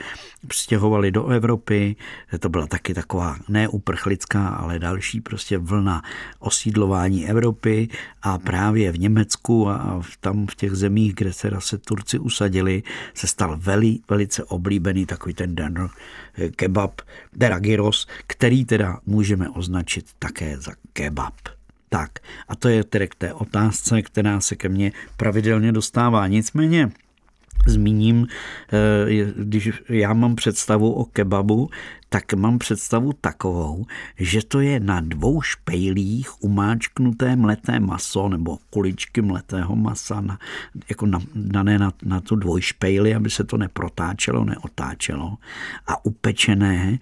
přistěhovali 0.48 1.12
do 1.12 1.28
Evropy. 1.28 1.96
To 2.40 2.50
byla 2.50 2.68
taky 2.68 2.94
taková 2.94 3.38
neuprchlická, 3.50 4.61
ale 4.62 4.80
další 4.80 5.22
prostě 5.22 5.58
vlna 5.58 6.04
osídlování 6.40 7.28
Evropy 7.28 7.90
a 8.22 8.38
právě 8.38 8.92
v 8.92 9.00
Německu 9.00 9.70
a 9.70 10.02
tam 10.20 10.48
v 10.48 10.56
těch 10.56 10.72
zemích, 10.72 11.16
kde 11.16 11.34
se 11.34 11.52
se 11.60 11.78
Turci 11.78 12.20
usadili, 12.20 12.84
se 13.14 13.28
stal 13.28 13.58
veli, 13.58 14.00
velice 14.10 14.44
oblíbený 14.44 15.06
takový 15.06 15.34
ten 15.34 15.56
dinner 15.56 15.90
eh, 16.38 16.50
kebab, 16.50 17.02
teda 17.38 17.60
gyros, 17.60 18.08
který 18.28 18.66
teda 18.66 19.00
můžeme 19.06 19.50
označit 19.50 20.06
také 20.20 20.58
za 20.58 20.72
kebab. 20.94 21.34
Tak, 21.90 22.20
a 22.48 22.56
to 22.56 22.70
je 22.70 22.84
tedy 22.84 23.08
k 23.08 23.16
té 23.16 23.34
otázce, 23.34 24.02
která 24.02 24.42
se 24.42 24.56
ke 24.56 24.70
mně 24.70 24.92
pravidelně 25.18 25.72
dostává. 25.72 26.28
Nicméně 26.28 26.92
zmíním, 27.68 28.28
eh, 28.28 29.34
když 29.36 29.70
já 29.90 30.14
mám 30.14 30.36
představu 30.36 30.94
o 30.94 31.06
kebabu, 31.06 31.70
tak 32.14 32.34
mám 32.34 32.60
představu 32.60 33.14
takovou, 33.14 33.86
že 34.20 34.46
to 34.46 34.60
je 34.60 34.80
na 34.80 35.02
dvou 35.02 35.42
špejlích 35.42 36.44
umáčknuté 36.44 37.36
mleté 37.36 37.80
maso 37.80 38.30
nebo 38.30 38.58
kuličky 38.70 39.22
mletého 39.22 39.76
masa 39.76 40.22
na, 40.22 40.40
jako 40.90 41.06
na, 41.06 41.20
dané 41.36 41.80
na, 41.80 41.92
na 42.04 42.22
tu 42.22 42.36
dvojšpejli, 42.36 43.16
aby 43.16 43.30
se 43.30 43.44
to 43.44 43.58
neprotáčelo, 43.58 44.46
neotáčelo 44.46 45.38
a 45.88 46.06
upečené 46.06 47.00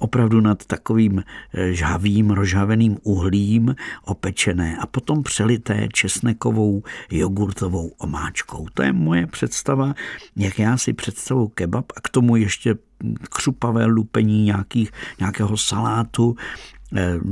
opravdu 0.00 0.40
nad 0.40 0.64
takovým 0.64 1.22
eh, 1.22 1.72
žhavým, 1.72 2.30
rozžhaveným 2.30 2.98
uhlím 3.02 3.76
opečené 4.04 4.78
a 4.78 4.86
potom 4.86 5.22
přelité 5.22 5.88
česnekovou 5.92 6.82
jogurtovou 7.10 7.92
omáčkou. 7.98 8.66
To 8.74 8.82
je 8.82 8.92
moje 8.92 9.26
představa, 9.26 9.94
jak 10.36 10.58
já 10.58 10.76
si 10.76 10.92
představu 10.92 11.48
kebab 11.48 11.92
a 11.96 12.00
k 12.00 12.08
tomu 12.08 12.36
ještě 12.36 12.74
křupavé 13.30 13.84
lupení 13.84 14.44
nějakých, 14.44 14.92
nějakého 15.18 15.56
salátu, 15.56 16.36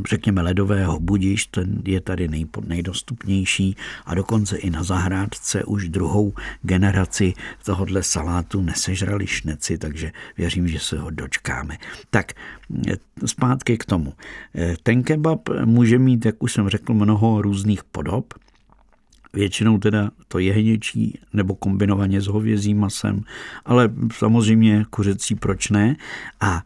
řekněme 0.09 0.43
ledového 0.43 1.01
budiš, 1.01 1.47
ten 1.47 1.83
je 1.85 2.01
tady 2.01 2.29
nejdostupnější 2.67 3.77
a 4.07 4.15
dokonce 4.15 4.57
i 4.57 4.71
na 4.71 4.83
zahrádce 4.83 5.65
už 5.65 5.89
druhou 5.89 6.33
generaci 6.63 7.35
tohohle 7.65 8.03
salátu 8.03 8.63
nesežrali 8.63 9.27
šneci, 9.27 9.79
takže 9.79 10.13
věřím, 10.37 10.69
že 10.69 10.79
se 10.79 10.99
ho 10.99 11.11
dočkáme. 11.11 11.79
Tak 12.11 12.33
eh, 12.89 12.97
zpátky 13.27 13.79
k 13.79 13.85
tomu. 13.85 14.15
Eh, 14.55 14.77
ten 14.83 15.03
kebab 15.03 15.49
může 15.65 15.99
mít, 15.99 16.27
jak 16.27 16.43
už 16.43 16.53
jsem 16.53 16.69
řekl, 16.69 16.95
mnoho 16.95 17.43
různých 17.43 17.85
podob. 17.85 18.35
Většinou 19.33 19.79
teda 19.79 20.11
to 20.29 20.39
jehněčí 20.39 21.19
nebo 21.33 21.55
kombinovaně 21.55 22.21
s 22.21 22.27
hovězím 22.27 22.81
masem, 22.81 23.23
ale 23.65 23.91
samozřejmě 24.13 24.87
kuřecí 24.91 25.35
proč 25.35 25.69
ne. 25.69 25.97
A 26.41 26.63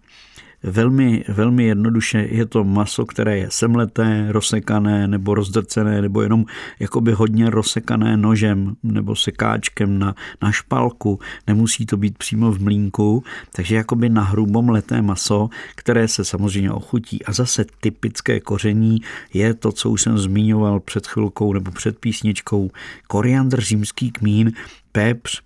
velmi, 0.63 1.25
velmi 1.29 1.65
jednoduše 1.65 2.29
je 2.31 2.47
to 2.47 2.65
maso, 2.65 3.07
které 3.07 3.39
je 3.39 3.47
semleté, 3.51 4.27
rozsekané 4.29 5.09
nebo 5.09 5.35
rozdrcené, 5.35 6.03
nebo 6.03 6.23
jenom 6.23 6.45
jakoby 6.81 7.13
hodně 7.13 7.51
rozsekané 7.51 8.17
nožem 8.17 8.77
nebo 8.83 9.17
sekáčkem 9.17 9.99
na, 9.99 10.15
na 10.43 10.53
špalku. 10.53 11.21
Nemusí 11.47 11.87
to 11.87 11.97
být 11.97 12.19
přímo 12.19 12.53
v 12.53 12.61
mlínku, 12.61 13.25
takže 13.53 13.77
jakoby 13.77 14.09
na 14.09 14.23
hrubom 14.23 14.69
leté 14.69 15.03
maso, 15.03 15.49
které 15.75 16.09
se 16.09 16.25
samozřejmě 16.25 16.71
ochutí. 16.71 17.25
A 17.25 17.33
zase 17.33 17.65
typické 17.81 18.41
koření 18.41 19.01
je 19.35 19.55
to, 19.55 19.73
co 19.73 19.91
už 19.91 20.03
jsem 20.03 20.19
zmiňoval 20.19 20.81
před 20.81 21.07
chvilkou 21.07 21.53
nebo 21.53 21.71
před 21.71 21.99
písničkou, 21.99 22.71
koriandr, 23.07 23.61
římský 23.61 24.11
kmín, 24.11 24.53
pepř, 24.93 25.43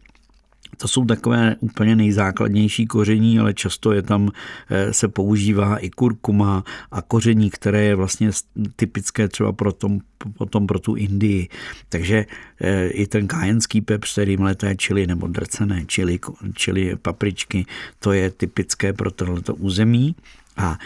To 0.76 0.88
jsou 0.88 1.04
takové 1.04 1.56
úplně 1.60 1.96
nejzákladnější 1.96 2.86
koření, 2.86 3.38
ale 3.38 3.54
často 3.54 3.92
je 3.92 4.02
tam, 4.02 4.30
eh, 4.70 4.92
se 4.92 5.08
používá 5.08 5.76
i 5.76 5.90
kurkuma 5.90 6.64
a 6.90 7.02
koření, 7.02 7.50
které 7.50 7.84
je 7.84 7.94
vlastně 7.94 8.30
typické 8.76 9.28
třeba 9.28 9.52
pro 9.52 9.72
tom, 9.72 10.00
potom 10.38 10.66
pro 10.66 10.78
tu 10.78 10.94
Indii. 10.94 11.48
Takže 11.88 12.26
eh, 12.60 12.86
i 12.88 13.06
ten 13.06 13.26
kájenský 13.26 13.80
pepř, 13.80 14.14
tedy 14.14 14.36
mleté 14.36 14.76
čili 14.76 15.06
nebo 15.06 15.26
drcené 15.26 15.84
čili, 15.86 16.18
čili 16.54 16.96
papričky, 16.96 17.66
to 17.98 18.12
je 18.12 18.30
typické 18.30 18.92
pro 18.92 19.10
tohleto 19.10 19.54
území. 19.54 20.14
A 20.56 20.78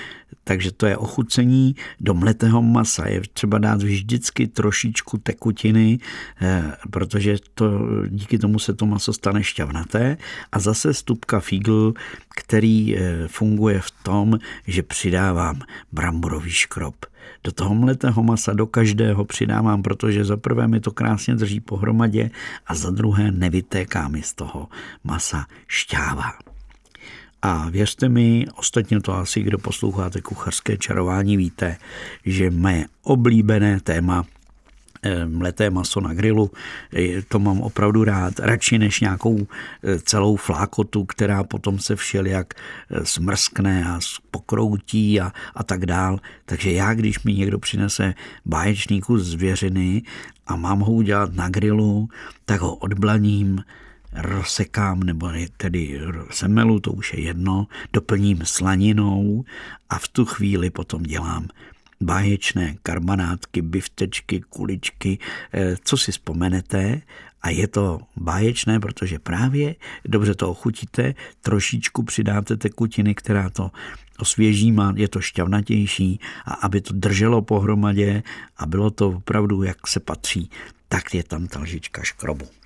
takže 0.44 0.72
to 0.72 0.86
je 0.86 0.96
ochucení 0.96 1.74
do 2.00 2.14
mletého 2.14 2.62
masa. 2.62 3.08
Je 3.08 3.20
třeba 3.32 3.58
dát 3.58 3.82
vždycky 3.82 4.46
trošičku 4.46 5.18
tekutiny, 5.18 5.98
eh, 6.40 6.72
protože 6.90 7.36
to, 7.54 7.70
díky 8.08 8.38
tomu 8.38 8.58
se 8.58 8.74
to 8.74 8.86
maso 8.86 9.12
stane 9.12 9.44
šťavnaté. 9.44 10.16
A 10.52 10.58
zase 10.58 10.94
stupka 10.94 11.40
fígl, 11.40 11.94
který 12.36 12.96
eh, 12.96 13.28
funguje 13.28 13.80
v 13.80 13.90
tom, 13.90 14.38
že 14.66 14.82
přidávám 14.82 15.62
bramborový 15.92 16.50
škrob. 16.50 17.06
Do 17.44 17.52
toho 17.52 17.74
mletého 17.74 18.22
masa 18.22 18.52
do 18.52 18.66
každého 18.66 19.24
přidávám, 19.24 19.82
protože 19.82 20.24
za 20.24 20.36
prvé 20.36 20.68
mi 20.68 20.80
to 20.80 20.90
krásně 20.90 21.34
drží 21.34 21.60
pohromadě 21.60 22.30
a 22.66 22.74
za 22.74 22.90
druhé 22.90 23.30
nevytéká 23.30 24.08
mi 24.08 24.22
z 24.22 24.34
toho 24.34 24.68
masa 25.04 25.46
šťáva. 25.66 26.49
A 27.42 27.70
věřte 27.70 28.08
mi, 28.08 28.46
ostatně 28.56 29.00
to 29.00 29.14
asi, 29.14 29.42
kdo 29.42 29.58
posloucháte 29.58 30.20
kuchařské 30.20 30.76
čarování, 30.76 31.36
víte, 31.36 31.76
že 32.26 32.50
mé 32.50 32.84
oblíbené 33.02 33.80
téma 33.80 34.24
eh, 35.02 35.26
mleté 35.26 35.70
maso 35.70 36.00
na 36.00 36.14
grilu, 36.14 36.50
eh, 36.96 37.22
to 37.28 37.38
mám 37.38 37.60
opravdu 37.60 38.04
rád, 38.04 38.38
radši 38.38 38.78
než 38.78 39.00
nějakou 39.00 39.46
eh, 39.46 39.98
celou 39.98 40.36
flákotu, 40.36 41.04
která 41.04 41.44
potom 41.44 41.78
se 41.78 41.96
všelijak 41.96 42.54
smrskne 43.02 43.84
a 43.88 44.00
pokroutí 44.30 45.20
a, 45.20 45.32
a 45.54 45.64
tak 45.64 45.86
dál. 45.86 46.18
Takže 46.44 46.72
já, 46.72 46.94
když 46.94 47.22
mi 47.22 47.34
někdo 47.34 47.58
přinese 47.58 48.14
báječný 48.46 49.00
kus 49.00 49.22
zvěřiny 49.22 50.02
a 50.46 50.56
mám 50.56 50.80
ho 50.80 50.92
udělat 50.92 51.34
na 51.34 51.48
grilu, 51.48 52.08
tak 52.44 52.60
ho 52.60 52.74
odblaním, 52.74 53.64
rozsekám, 54.12 55.02
nebo 55.02 55.30
tedy 55.56 56.00
semelu, 56.30 56.80
to 56.80 56.92
už 56.92 57.14
je 57.14 57.20
jedno, 57.20 57.66
doplním 57.92 58.40
slaninou 58.44 59.44
a 59.90 59.98
v 59.98 60.08
tu 60.08 60.24
chvíli 60.24 60.70
potom 60.70 61.02
dělám 61.02 61.48
báječné 62.00 62.76
karbanátky, 62.82 63.62
biftečky, 63.62 64.40
kuličky, 64.40 65.18
eh, 65.52 65.76
co 65.84 65.96
si 65.96 66.12
vzpomenete 66.12 67.02
a 67.42 67.50
je 67.50 67.68
to 67.68 68.00
báječné, 68.16 68.80
protože 68.80 69.18
právě 69.18 69.74
dobře 70.04 70.34
to 70.34 70.50
ochutíte, 70.50 71.14
trošičku 71.42 72.02
přidáte 72.02 72.56
tekutiny, 72.56 73.14
která 73.14 73.50
to 73.50 73.70
osvěží, 74.18 74.72
má, 74.72 74.92
je 74.96 75.08
to 75.08 75.20
šťavnatější 75.20 76.20
a 76.44 76.52
aby 76.52 76.80
to 76.80 76.94
drželo 76.94 77.42
pohromadě 77.42 78.22
a 78.56 78.66
bylo 78.66 78.90
to 78.90 79.08
opravdu, 79.08 79.62
jak 79.62 79.86
se 79.86 80.00
patří, 80.00 80.50
tak 80.88 81.14
je 81.14 81.24
tam 81.24 81.46
ta 81.46 81.60
lžička 81.60 82.02
škrobu. 82.02 82.59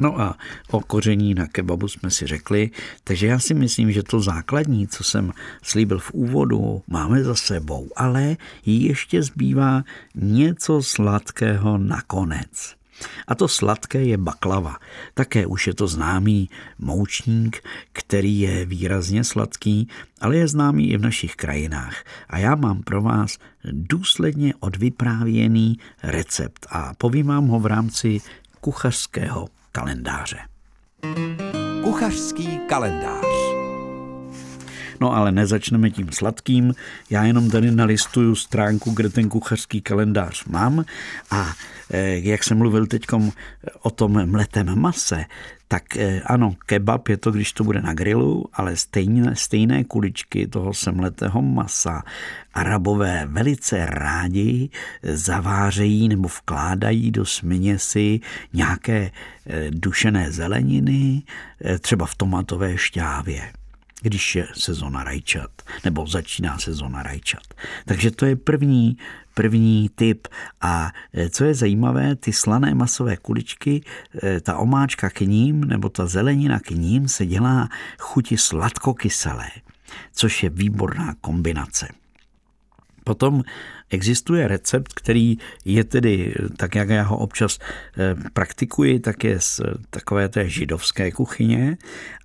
No 0.00 0.20
a 0.20 0.36
o 0.70 0.80
koření 0.80 1.34
na 1.34 1.46
kebabu 1.46 1.88
jsme 1.88 2.10
si 2.10 2.26
řekli, 2.26 2.70
takže 3.04 3.26
já 3.26 3.38
si 3.38 3.54
myslím, 3.54 3.92
že 3.92 4.02
to 4.02 4.20
základní, 4.20 4.88
co 4.88 5.04
jsem 5.04 5.32
slíbil 5.62 5.98
v 5.98 6.12
úvodu, 6.12 6.82
máme 6.88 7.24
za 7.24 7.34
sebou, 7.34 7.88
ale 7.96 8.36
ještě 8.66 9.22
zbývá 9.22 9.84
něco 10.14 10.82
sladkého 10.82 11.78
nakonec. 11.78 12.80
A 13.26 13.34
to 13.34 13.48
sladké 13.48 14.02
je 14.04 14.16
baklava. 14.16 14.76
Také 15.14 15.46
už 15.46 15.66
je 15.66 15.74
to 15.74 15.86
známý 15.86 16.50
moučník, 16.78 17.62
který 17.92 18.40
je 18.40 18.64
výrazně 18.64 19.24
sladký, 19.24 19.88
ale 20.20 20.36
je 20.36 20.48
známý 20.48 20.90
i 20.90 20.96
v 20.96 21.00
našich 21.00 21.36
krajinách. 21.36 22.04
A 22.28 22.38
já 22.38 22.54
mám 22.54 22.82
pro 22.82 23.02
vás 23.02 23.38
důsledně 23.72 24.54
odvyprávěný 24.60 25.78
recept 26.02 26.66
a 26.70 26.92
povím 26.98 27.26
vám 27.26 27.46
ho 27.46 27.60
v 27.60 27.66
rámci 27.66 28.20
kuchařského 28.60 29.48
kalendáře. 29.72 30.38
Kuchařský 31.84 32.58
kalendář 32.68 33.49
No 35.00 35.16
ale 35.16 35.32
nezačneme 35.32 35.90
tím 35.90 36.12
sladkým, 36.12 36.74
já 37.10 37.24
jenom 37.24 37.50
tady 37.50 37.70
nalistuju 37.70 38.34
stránku, 38.34 38.90
kde 38.90 39.08
ten 39.08 39.28
kuchařský 39.28 39.80
kalendář 39.80 40.44
mám. 40.44 40.84
A 41.30 41.52
eh, 41.90 42.18
jak 42.18 42.44
jsem 42.44 42.58
mluvil 42.58 42.86
teď 42.86 43.02
o 43.82 43.90
tom 43.90 44.30
mletem 44.30 44.78
mase, 44.78 45.24
tak 45.68 45.96
eh, 45.96 46.20
ano, 46.26 46.54
kebab 46.66 47.08
je 47.08 47.16
to, 47.16 47.30
když 47.30 47.52
to 47.52 47.64
bude 47.64 47.80
na 47.80 47.94
grilu, 47.94 48.44
ale 48.52 48.76
stejné, 48.76 49.36
stejné 49.36 49.84
kuličky 49.84 50.46
toho 50.46 50.74
semletého 50.74 51.42
masa 51.42 52.02
arabové 52.54 53.26
velice 53.26 53.86
rádi 53.86 54.68
zavářejí 55.02 56.08
nebo 56.08 56.28
vkládají 56.28 57.10
do 57.10 57.26
směsi 57.26 58.20
nějaké 58.52 59.10
dušené 59.70 60.32
zeleniny, 60.32 61.22
třeba 61.80 62.06
v 62.06 62.14
tomatové 62.14 62.78
šťávě 62.78 63.52
když 64.02 64.36
je 64.36 64.48
sezona 64.54 65.04
rajčat, 65.04 65.50
nebo 65.84 66.06
začíná 66.06 66.58
sezona 66.58 67.02
rajčat. 67.02 67.42
Takže 67.84 68.10
to 68.10 68.26
je 68.26 68.36
první, 68.36 68.96
první 69.34 69.90
typ. 69.94 70.28
A 70.60 70.92
e, 71.14 71.30
co 71.30 71.44
je 71.44 71.54
zajímavé, 71.54 72.16
ty 72.16 72.32
slané 72.32 72.74
masové 72.74 73.16
kuličky, 73.16 73.82
e, 74.22 74.40
ta 74.40 74.56
omáčka 74.56 75.10
k 75.10 75.20
ním, 75.20 75.64
nebo 75.64 75.88
ta 75.88 76.06
zelenina 76.06 76.60
k 76.60 76.70
ním 76.70 77.08
se 77.08 77.26
dělá 77.26 77.68
chuti 77.98 78.38
sladkokyselé, 78.38 79.48
což 80.12 80.42
je 80.42 80.50
výborná 80.50 81.14
kombinace. 81.20 81.99
Potom 83.10 83.42
existuje 83.90 84.48
recept, 84.48 84.94
který 84.94 85.38
je 85.64 85.84
tedy, 85.84 86.34
tak 86.56 86.74
jak 86.74 86.88
já 86.88 87.02
ho 87.02 87.18
občas 87.18 87.58
eh, 87.58 88.14
praktikuji, 88.32 89.00
tak 89.00 89.24
je 89.24 89.40
z 89.40 89.60
takové 89.90 90.28
té 90.28 90.48
židovské 90.48 91.10
kuchyně, 91.10 91.76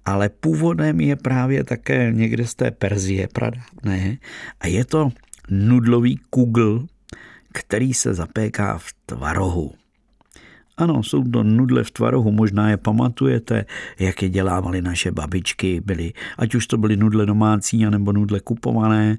ale 0.05 0.29
původem 0.29 1.01
je 1.01 1.15
právě 1.15 1.63
také 1.63 2.11
někde 2.13 2.45
z 2.45 2.55
té 2.55 2.71
Perzie 2.71 3.27
pradávné 3.33 4.17
a 4.61 4.67
je 4.67 4.85
to 4.85 5.09
nudlový 5.49 6.21
kugl, 6.29 6.85
který 7.53 7.93
se 7.93 8.13
zapéká 8.13 8.77
v 8.77 8.93
tvarohu. 9.05 9.73
Ano, 10.77 11.03
jsou 11.03 11.23
to 11.23 11.43
nudle 11.43 11.83
v 11.83 11.91
tvarohu, 11.91 12.31
možná 12.31 12.69
je 12.69 12.77
pamatujete, 12.77 13.65
jak 13.99 14.21
je 14.21 14.29
dělávali 14.29 14.81
naše 14.81 15.11
babičky, 15.11 15.81
byly, 15.81 16.13
ať 16.37 16.55
už 16.55 16.67
to 16.67 16.77
byly 16.77 16.97
nudle 16.97 17.25
domácí, 17.25 17.85
nebo 17.85 18.11
nudle 18.11 18.39
kupované, 18.39 19.17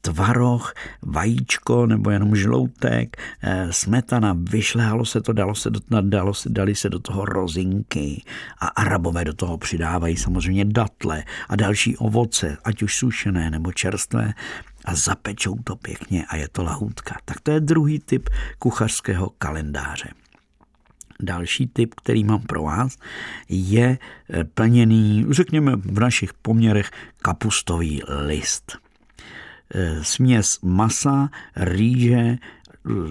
tvaroh, 0.00 0.74
vajíčko 1.02 1.86
nebo 1.86 2.10
jenom 2.10 2.36
žloutek, 2.36 3.16
eh, 3.42 3.68
smetana, 3.70 4.36
vyšlehalo 4.50 5.04
se 5.04 5.20
to, 5.20 5.32
dalo 5.32 5.54
se, 5.54 5.70
do, 5.70 5.80
dalo 6.00 6.34
se, 6.34 6.48
dali 6.48 6.74
se 6.74 6.88
do 6.88 6.98
toho 6.98 7.24
rozinky 7.24 8.22
a 8.60 8.66
arabové 8.66 9.24
do 9.24 9.34
toho 9.34 9.58
přidávají 9.58 10.16
samozřejmě 10.16 10.64
datle 10.64 11.24
a 11.48 11.56
další 11.56 11.96
ovoce, 11.96 12.56
ať 12.64 12.82
už 12.82 12.96
sušené 12.96 13.50
nebo 13.50 13.72
čerstvé 13.72 14.32
a 14.84 14.94
zapečou 14.94 15.56
to 15.64 15.76
pěkně 15.76 16.24
a 16.28 16.36
je 16.36 16.48
to 16.48 16.62
lahůdka. 16.62 17.16
Tak 17.24 17.40
to 17.40 17.50
je 17.50 17.60
druhý 17.60 17.98
typ 17.98 18.28
kuchařského 18.58 19.30
kalendáře. 19.38 20.08
Další 21.20 21.66
typ, 21.66 21.94
který 21.94 22.24
mám 22.24 22.42
pro 22.42 22.62
vás, 22.62 22.96
je 23.48 23.98
eh, 24.30 24.44
plněný, 24.44 25.26
řekněme 25.30 25.76
v 25.76 26.00
našich 26.00 26.34
poměrech, 26.34 26.90
kapustový 27.18 28.02
list. 28.26 28.83
Eh, 29.74 30.04
směs 30.04 30.58
masa, 30.62 31.30
rýže, 31.56 32.38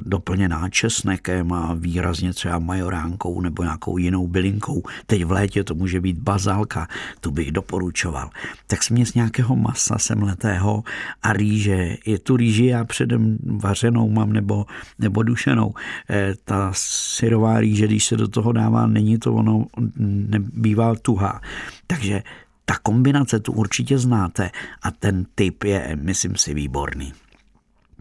doplněná 0.06 0.70
česnekem 0.70 1.54
a 1.54 1.74
výrazně 1.74 2.34
třeba 2.34 2.60
majoránkou 2.60 3.42
nebo 3.42 3.64
nějakou 3.64 3.98
jinou 3.98 4.28
bylinkou. 4.28 4.84
Teď 5.06 5.26
v 5.26 5.32
létě 5.32 5.64
to 5.64 5.76
může 5.76 6.02
být 6.02 6.18
bazálka, 6.18 6.88
tu 7.20 7.32
bych 7.32 7.52
doporučoval. 7.52 8.30
Tak 8.68 8.84
směs 8.84 9.14
nějakého 9.14 9.56
masa 9.56 9.98
semletého 9.98 10.84
a 11.24 11.34
rýže. 11.34 11.98
Je 12.06 12.20
tu 12.20 12.38
rýži 12.38 12.66
já 12.66 12.86
předem 12.86 13.38
vařenou 13.46 14.10
mám 14.10 14.34
nebo, 14.34 14.66
nebo 15.00 15.24
dušenou. 15.24 15.74
E, 16.10 16.34
ta 16.46 16.72
syrová 16.76 17.60
rýže, 17.60 17.88
když 17.88 18.06
se 18.06 18.18
do 18.18 18.28
toho 18.28 18.52
dává, 18.52 18.88
není 18.88 19.18
to 19.18 19.34
ono, 19.34 19.66
nebývá 19.98 20.96
tuhá. 20.96 21.42
Takže 21.88 22.24
ta 22.66 22.76
kombinace 22.84 23.40
tu 23.40 23.52
určitě 23.52 23.98
znáte 23.98 24.52
a 24.82 24.92
ten 24.92 25.26
typ 25.36 25.64
je, 25.64 25.98
myslím 26.02 26.36
si, 26.36 26.54
výborný. 26.54 27.14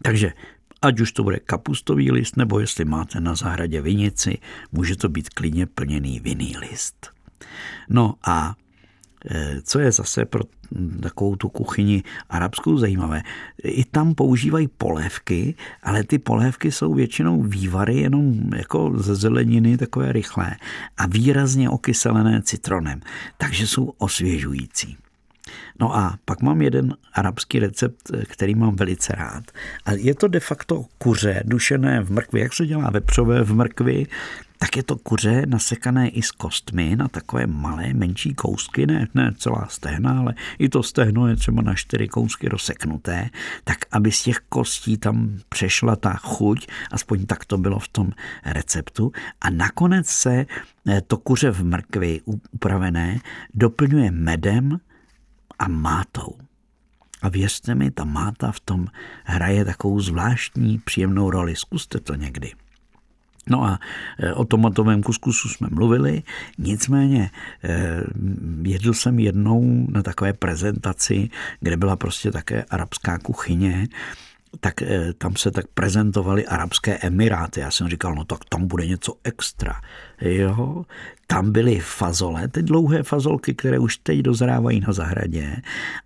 Takže 0.01 0.33
ať 0.81 0.99
už 0.99 1.11
to 1.11 1.23
bude 1.23 1.39
kapustový 1.39 2.11
list, 2.11 2.37
nebo 2.37 2.59
jestli 2.59 2.85
máte 2.85 3.19
na 3.19 3.35
zahradě 3.35 3.81
vinici, 3.81 4.37
může 4.71 4.95
to 4.95 5.09
být 5.09 5.29
klidně 5.29 5.65
plněný 5.65 6.19
vinný 6.19 6.55
list. 6.57 7.11
No 7.89 8.15
a 8.23 8.55
co 9.63 9.79
je 9.79 9.91
zase 9.91 10.25
pro 10.25 10.43
takovou 11.01 11.35
tu 11.35 11.49
kuchyni 11.49 12.03
arabskou 12.29 12.77
zajímavé. 12.77 13.23
I 13.63 13.83
tam 13.85 14.15
používají 14.15 14.67
polévky, 14.67 15.55
ale 15.83 16.03
ty 16.03 16.19
polévky 16.19 16.71
jsou 16.71 16.93
většinou 16.93 17.41
vývary 17.41 17.95
jenom 17.95 18.53
jako 18.55 18.93
ze 18.95 19.15
zeleniny, 19.15 19.77
takové 19.77 20.11
rychlé 20.11 20.55
a 20.97 21.07
výrazně 21.07 21.69
okyselené 21.69 22.41
citronem, 22.41 23.01
takže 23.37 23.67
jsou 23.67 23.93
osvěžující. 23.97 24.97
No 25.79 25.95
a 25.95 26.17
pak 26.25 26.41
mám 26.41 26.61
jeden 26.61 26.95
arabský 27.13 27.59
recept, 27.59 28.11
který 28.27 28.55
mám 28.55 28.75
velice 28.75 29.13
rád. 29.15 29.43
A 29.85 29.91
je 29.91 30.15
to 30.15 30.27
de 30.27 30.39
facto 30.39 30.85
kuře 30.97 31.43
dušené 31.45 32.01
v 32.01 32.11
mrkvi. 32.11 32.39
Jak 32.39 32.53
se 32.53 32.65
dělá 32.65 32.89
vepřové 32.89 33.43
v 33.43 33.53
mrkvi? 33.53 34.07
Tak 34.63 34.77
je 34.77 34.83
to 34.83 34.97
kuře 34.97 35.45
nasekané 35.45 36.09
i 36.09 36.21
s 36.21 36.31
kostmi 36.31 36.95
na 36.95 37.07
takové 37.07 37.47
malé, 37.47 37.93
menší 37.93 38.33
kousky, 38.33 38.87
ne, 38.87 39.07
ne 39.13 39.33
celá 39.37 39.67
stehna, 39.69 40.19
ale 40.19 40.33
i 40.59 40.69
to 40.69 40.83
stehno 40.83 41.27
je 41.27 41.35
třeba 41.35 41.61
na 41.61 41.75
čtyři 41.75 42.07
kousky 42.07 42.49
rozseknuté, 42.49 43.29
tak 43.63 43.77
aby 43.91 44.11
z 44.11 44.23
těch 44.23 44.39
kostí 44.49 44.97
tam 44.97 45.39
přešla 45.49 45.95
ta 45.95 46.13
chuť, 46.13 46.67
aspoň 46.91 47.25
tak 47.25 47.45
to 47.45 47.57
bylo 47.57 47.79
v 47.79 47.87
tom 47.87 48.11
receptu. 48.45 49.11
A 49.41 49.49
nakonec 49.49 50.07
se 50.07 50.45
eh, 50.87 51.01
to 51.01 51.17
kuře 51.17 51.51
v 51.51 51.63
mrkvi 51.63 52.21
upravené 52.25 53.19
doplňuje 53.53 54.11
medem 54.11 54.79
a 55.59 55.67
mátou. 55.67 56.37
A 57.21 57.29
věřte 57.29 57.75
mi, 57.75 57.91
ta 57.91 58.03
máta 58.03 58.51
v 58.51 58.59
tom 58.59 58.87
hraje 59.23 59.65
takovou 59.65 59.99
zvláštní 59.99 60.79
příjemnou 60.79 61.29
roli. 61.29 61.55
Zkuste 61.55 61.99
to 61.99 62.15
někdy. 62.15 62.62
No 63.49 63.63
a 63.63 63.79
e, 64.19 64.33
o 64.33 64.45
tomatovém 64.45 65.03
kuskusu 65.03 65.49
jsme 65.49 65.67
mluvili, 65.71 66.23
nicméně 66.57 67.29
e, 67.63 68.01
jedl 68.63 68.93
jsem 68.93 69.19
jednou 69.19 69.87
na 69.89 70.03
takové 70.03 70.33
prezentaci, 70.33 71.29
kde 71.59 71.77
byla 71.77 71.95
prostě 71.95 72.31
také 72.31 72.63
arabská 72.63 73.19
kuchyně 73.19 73.87
tak 74.59 74.81
eh, 74.81 75.13
tam 75.17 75.35
se 75.35 75.51
tak 75.51 75.65
prezentovaly 75.73 76.45
Arabské 76.45 76.97
Emiráty. 76.97 77.59
Já 77.59 77.71
jsem 77.71 77.89
říkal, 77.89 78.15
no 78.15 78.25
tak 78.25 78.39
tam 78.49 78.67
bude 78.67 78.87
něco 78.87 79.13
extra. 79.23 79.81
Jo, 80.21 80.85
tam 81.27 81.51
byly 81.51 81.79
fazole, 81.79 82.47
ty 82.47 82.63
dlouhé 82.63 83.03
fazolky, 83.03 83.53
které 83.53 83.79
už 83.79 83.97
teď 83.97 84.19
dozrávají 84.19 84.79
na 84.79 84.93
zahradě 84.93 85.55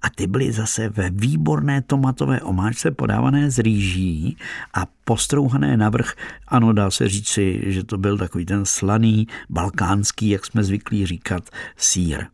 a 0.02 0.10
ty 0.10 0.28
byly 0.28 0.52
zase 0.52 0.90
ve 0.90 1.10
výborné 1.10 1.82
tomatové 1.82 2.42
omáčce 2.42 2.92
podávané 2.92 3.52
z 3.52 3.60
rýží 3.60 4.38
a 4.74 4.88
postrouhané 5.06 5.78
navrch. 5.78 6.16
Ano, 6.48 6.74
dá 6.74 6.92
se 6.92 7.10
říci, 7.10 7.62
že 7.66 7.84
to 7.84 7.98
byl 7.98 8.18
takový 8.18 8.46
ten 8.46 8.66
slaný, 8.66 9.28
balkánský, 9.50 10.30
jak 10.30 10.46
jsme 10.46 10.64
zvyklí 10.64 11.06
říkat, 11.06 11.50
sír. 11.78 12.26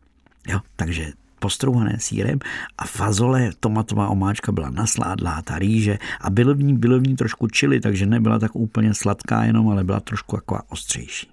Jo, 0.48 0.60
takže 0.76 1.12
postrouhané 1.44 2.00
sírem 2.00 2.40
a 2.80 2.88
fazole, 2.88 3.52
tomatová 3.60 4.08
omáčka 4.08 4.48
byla 4.48 4.72
nasládlá, 4.72 5.44
ta 5.44 5.60
rýže 5.60 6.00
a 6.20 6.30
bylo 6.32 6.54
v 6.56 6.62
ní, 6.62 6.72
bylo 6.72 6.96
v 6.98 7.06
ní 7.12 7.16
trošku 7.20 7.52
čili, 7.52 7.80
takže 7.84 8.08
nebyla 8.08 8.38
tak 8.38 8.56
úplně 8.56 8.94
sladká 8.96 9.44
jenom, 9.44 9.68
ale 9.68 9.84
byla 9.84 10.00
trošku 10.00 10.36
taková 10.36 10.62
ostřejší. 10.72 11.28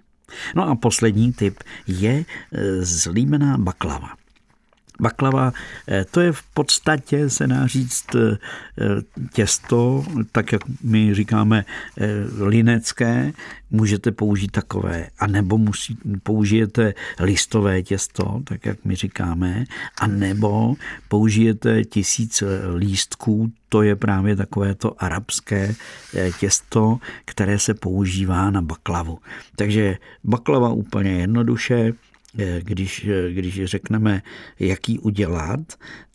No 0.56 0.68
a 0.68 0.76
poslední 0.76 1.34
typ 1.34 1.64
je 1.88 2.12
e, 2.12 2.26
zlímená 2.84 3.58
baklava. 3.58 4.21
Baklava, 5.02 5.54
eh, 5.88 6.06
to 6.12 6.22
je 6.22 6.32
v 6.32 6.44
podstatě, 6.54 7.30
se 7.30 7.48
dá 7.48 7.68
říct, 7.68 8.16
eh, 8.16 8.38
těsto, 9.34 10.06
tak 10.32 10.52
jak 10.52 10.62
my 10.84 11.16
říkáme 11.16 11.66
eh, 11.98 12.08
linecké, 12.46 13.34
můžete 13.72 14.12
použít 14.12 14.52
takové, 14.52 15.08
anebo 15.20 15.58
musí, 15.58 15.98
použijete 16.24 16.94
listové 17.20 17.84
těsto, 17.84 18.42
tak 18.44 18.66
jak 18.66 18.86
my 18.86 18.96
říkáme, 18.96 19.66
anebo 20.02 20.76
použijete 21.08 21.84
tisíc 21.84 22.44
lístků, 22.76 23.52
to 23.70 23.82
je 23.82 23.96
právě 23.96 24.36
takové 24.36 24.76
to 24.76 25.04
arabské 25.04 25.76
těsto, 26.40 27.00
které 27.26 27.60
se 27.60 27.74
používá 27.74 28.52
na 28.52 28.62
baklavu. 28.62 29.20
Takže 29.56 29.98
baklava 30.24 30.70
úplně 30.70 31.12
jednoduše, 31.12 31.94
když, 32.60 33.06
eh, 33.08 33.32
když 33.32 33.64
řekneme, 33.64 34.22
jaký 34.60 35.00
udělat, 35.00 35.60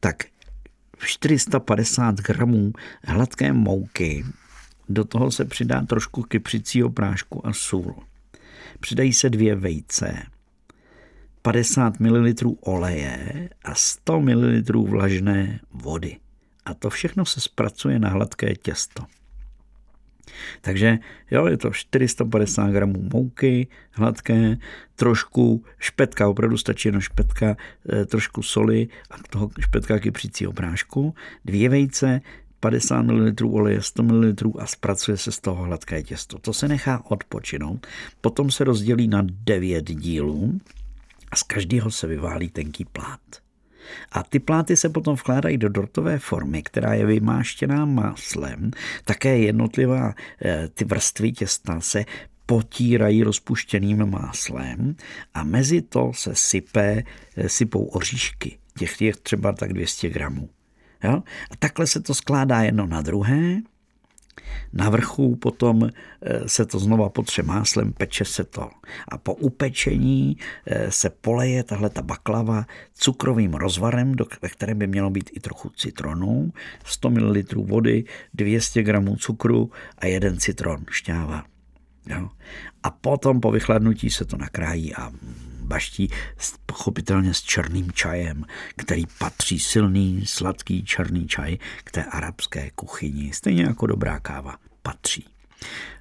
tak 0.01 0.25
450 0.99 2.21
gramů 2.21 2.73
hladké 3.05 3.53
mouky, 3.53 4.25
do 4.89 5.05
toho 5.05 5.31
se 5.31 5.45
přidá 5.45 5.83
trošku 5.83 6.23
kypřicího 6.23 6.91
prášku 6.91 7.47
a 7.47 7.53
sůl. 7.53 7.95
Přidají 8.81 9.13
se 9.13 9.31
dvě 9.31 9.55
vejce, 9.55 10.23
50 11.43 12.01
ml 12.01 12.33
oleje 12.61 13.49
a 13.65 13.75
100 13.75 14.21
ml 14.21 14.83
vlažné 14.83 15.61
vody. 15.73 16.17
A 16.65 16.75
to 16.75 16.91
všechno 16.91 17.27
se 17.27 17.41
zpracuje 17.41 17.99
na 17.99 18.09
hladké 18.09 18.55
těsto. 18.55 19.05
Takže 20.61 20.99
jo, 21.31 21.47
je 21.47 21.57
to 21.57 21.71
450 21.71 22.71
gramů 22.71 23.09
mouky 23.13 23.67
hladké, 23.93 24.57
trošku 24.97 25.65
špetka, 25.79 26.29
opravdu 26.29 26.57
stačí 26.57 26.89
jenom 26.89 27.01
špetka, 27.01 27.57
eh, 27.93 28.07
trošku 28.07 28.43
soli 28.43 28.89
a 29.11 29.15
toho 29.31 29.51
špetka 29.61 29.99
kypřícího 29.99 30.53
prášku, 30.53 31.15
dvě 31.45 31.69
vejce, 31.69 32.21
50 32.61 33.03
ml 33.03 33.33
oleje, 33.45 33.83
100 33.83 34.03
ml 34.03 34.35
a 34.59 34.67
zpracuje 34.67 35.17
se 35.17 35.33
z 35.33 35.41
toho 35.41 35.65
hladké 35.65 36.03
těsto. 36.03 36.39
To 36.39 36.53
se 36.53 36.69
nechá 36.69 37.03
odpočinout, 37.11 37.87
potom 38.21 38.51
se 38.51 38.65
rozdělí 38.65 39.09
na 39.09 39.23
9 39.45 39.85
dílů 39.85 40.61
a 41.31 41.37
z 41.37 41.43
každého 41.43 41.91
se 41.91 42.07
vyválí 42.07 42.49
tenký 42.49 42.85
plát. 42.85 43.46
A 44.13 44.23
ty 44.23 44.39
pláty 44.39 44.77
se 44.77 44.89
potom 44.89 45.15
vkládají 45.15 45.59
do 45.59 45.69
dortové 45.69 46.19
formy, 46.19 46.63
která 46.63 46.95
je 46.95 47.07
vymáštěná 47.07 47.85
máslem. 47.85 48.71
Také 49.05 49.39
jednotlivá 49.39 50.15
eh, 50.45 50.69
ty 50.75 50.85
vrstvy 50.85 51.33
těsta 51.33 51.81
se 51.81 52.05
potírají 52.47 53.23
rozpuštěným 53.23 54.11
máslem 54.11 54.97
a 55.35 55.45
mezi 55.45 55.83
to 55.83 56.13
se 56.15 56.31
sype, 56.35 57.03
eh, 57.37 57.49
sypou 57.49 57.85
oříšky. 57.85 58.59
Těch 58.79 59.01
je 59.01 59.13
třeba 59.23 59.53
tak 59.53 59.73
200 59.73 60.11
gramů. 60.11 60.49
Jo? 61.05 61.23
A 61.51 61.57
takhle 61.59 61.87
se 61.87 62.01
to 62.01 62.15
skládá 62.15 62.63
jedno 62.63 62.87
na 62.87 63.03
druhé 63.03 63.57
na 64.73 64.91
vrchu 64.91 65.37
potom 65.37 65.89
eh, 65.89 66.49
se 66.49 66.67
to 66.67 66.79
znova 66.79 67.09
potře 67.09 67.43
máslem, 67.43 67.93
peče 67.93 68.25
se 68.25 68.45
to. 68.45 68.71
A 69.09 69.19
po 69.19 69.35
upečení 69.35 70.37
eh, 70.67 70.91
se 70.91 71.11
poleje 71.11 71.65
tahle 71.65 71.91
ta 71.91 72.03
baklava 72.03 72.67
cukrovým 72.95 73.55
rozvarem, 73.55 74.15
ve 74.43 74.49
kterém 74.49 74.79
by 74.79 74.87
mělo 74.87 75.11
být 75.11 75.31
i 75.33 75.41
trochu 75.41 75.71
citronu, 75.71 76.53
100 76.85 77.11
ml 77.11 77.43
vody, 77.57 78.05
200 78.35 78.83
gramů 78.83 79.17
cukru 79.17 79.71
a 79.99 80.07
jeden 80.07 80.39
citron 80.39 80.85
šťáva. 80.91 81.45
Jo. 82.07 82.29
A 82.83 82.91
potom 82.91 83.41
po 83.41 83.51
vychladnutí 83.51 84.11
se 84.11 84.25
to 84.25 84.37
nakrájí 84.37 84.95
a 84.95 85.13
baští 85.67 86.09
pochopitelně 86.67 87.35
s 87.35 87.43
černým 87.43 87.93
čajem, 87.93 88.45
který 88.77 89.05
patří 89.19 89.59
silný, 89.59 90.27
sladký 90.27 90.85
černý 90.85 91.27
čaj 91.27 91.59
k 91.85 91.91
té 91.91 92.05
arabské 92.05 92.71
kuchyni, 92.75 93.33
stejně 93.33 93.63
jako 93.63 93.87
dobrá 93.87 94.21
káva 94.21 94.57
patří. 94.83 95.25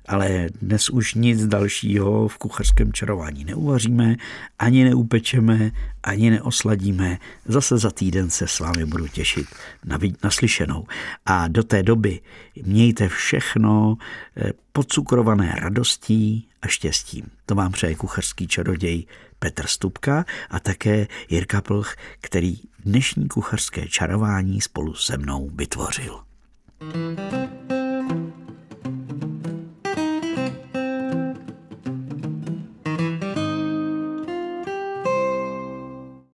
Ale 0.07 0.47
dnes 0.61 0.89
už 0.89 1.13
nic 1.13 1.47
dalšího 1.47 2.27
v 2.27 2.37
kuchařském 2.37 2.93
čarování 2.93 3.45
neuvaříme, 3.45 4.15
ani 4.59 4.83
neupečeme, 4.83 5.71
ani 6.03 6.29
neosladíme. 6.29 7.17
Zase 7.45 7.77
za 7.77 7.91
týden 7.91 8.29
se 8.29 8.47
s 8.47 8.59
vámi 8.59 8.85
budu 8.85 9.07
těšit 9.07 9.47
na 9.85 9.99
naslyšenou. 10.23 10.85
A 11.25 11.47
do 11.47 11.63
té 11.63 11.83
doby 11.83 12.19
mějte 12.63 13.07
všechno 13.07 13.97
eh, 14.37 14.51
podcukrované 14.71 15.55
radostí 15.59 16.47
a 16.61 16.67
štěstím. 16.67 17.25
To 17.45 17.55
vám 17.55 17.71
přeje 17.71 17.95
kuchařský 17.95 18.47
čaroděj 18.47 19.05
Petr 19.45 19.67
Stupka 19.67 20.25
a 20.49 20.59
také 20.59 21.07
Jirka 21.29 21.61
Plch, 21.61 21.95
který 22.21 22.55
dnešní 22.85 23.27
kuchařské 23.27 23.87
čarování 23.87 24.61
spolu 24.61 24.93
se 24.93 25.17
mnou 25.17 25.49
vytvořil. 25.53 26.19
thank 26.79 27.71
you 27.71 27.84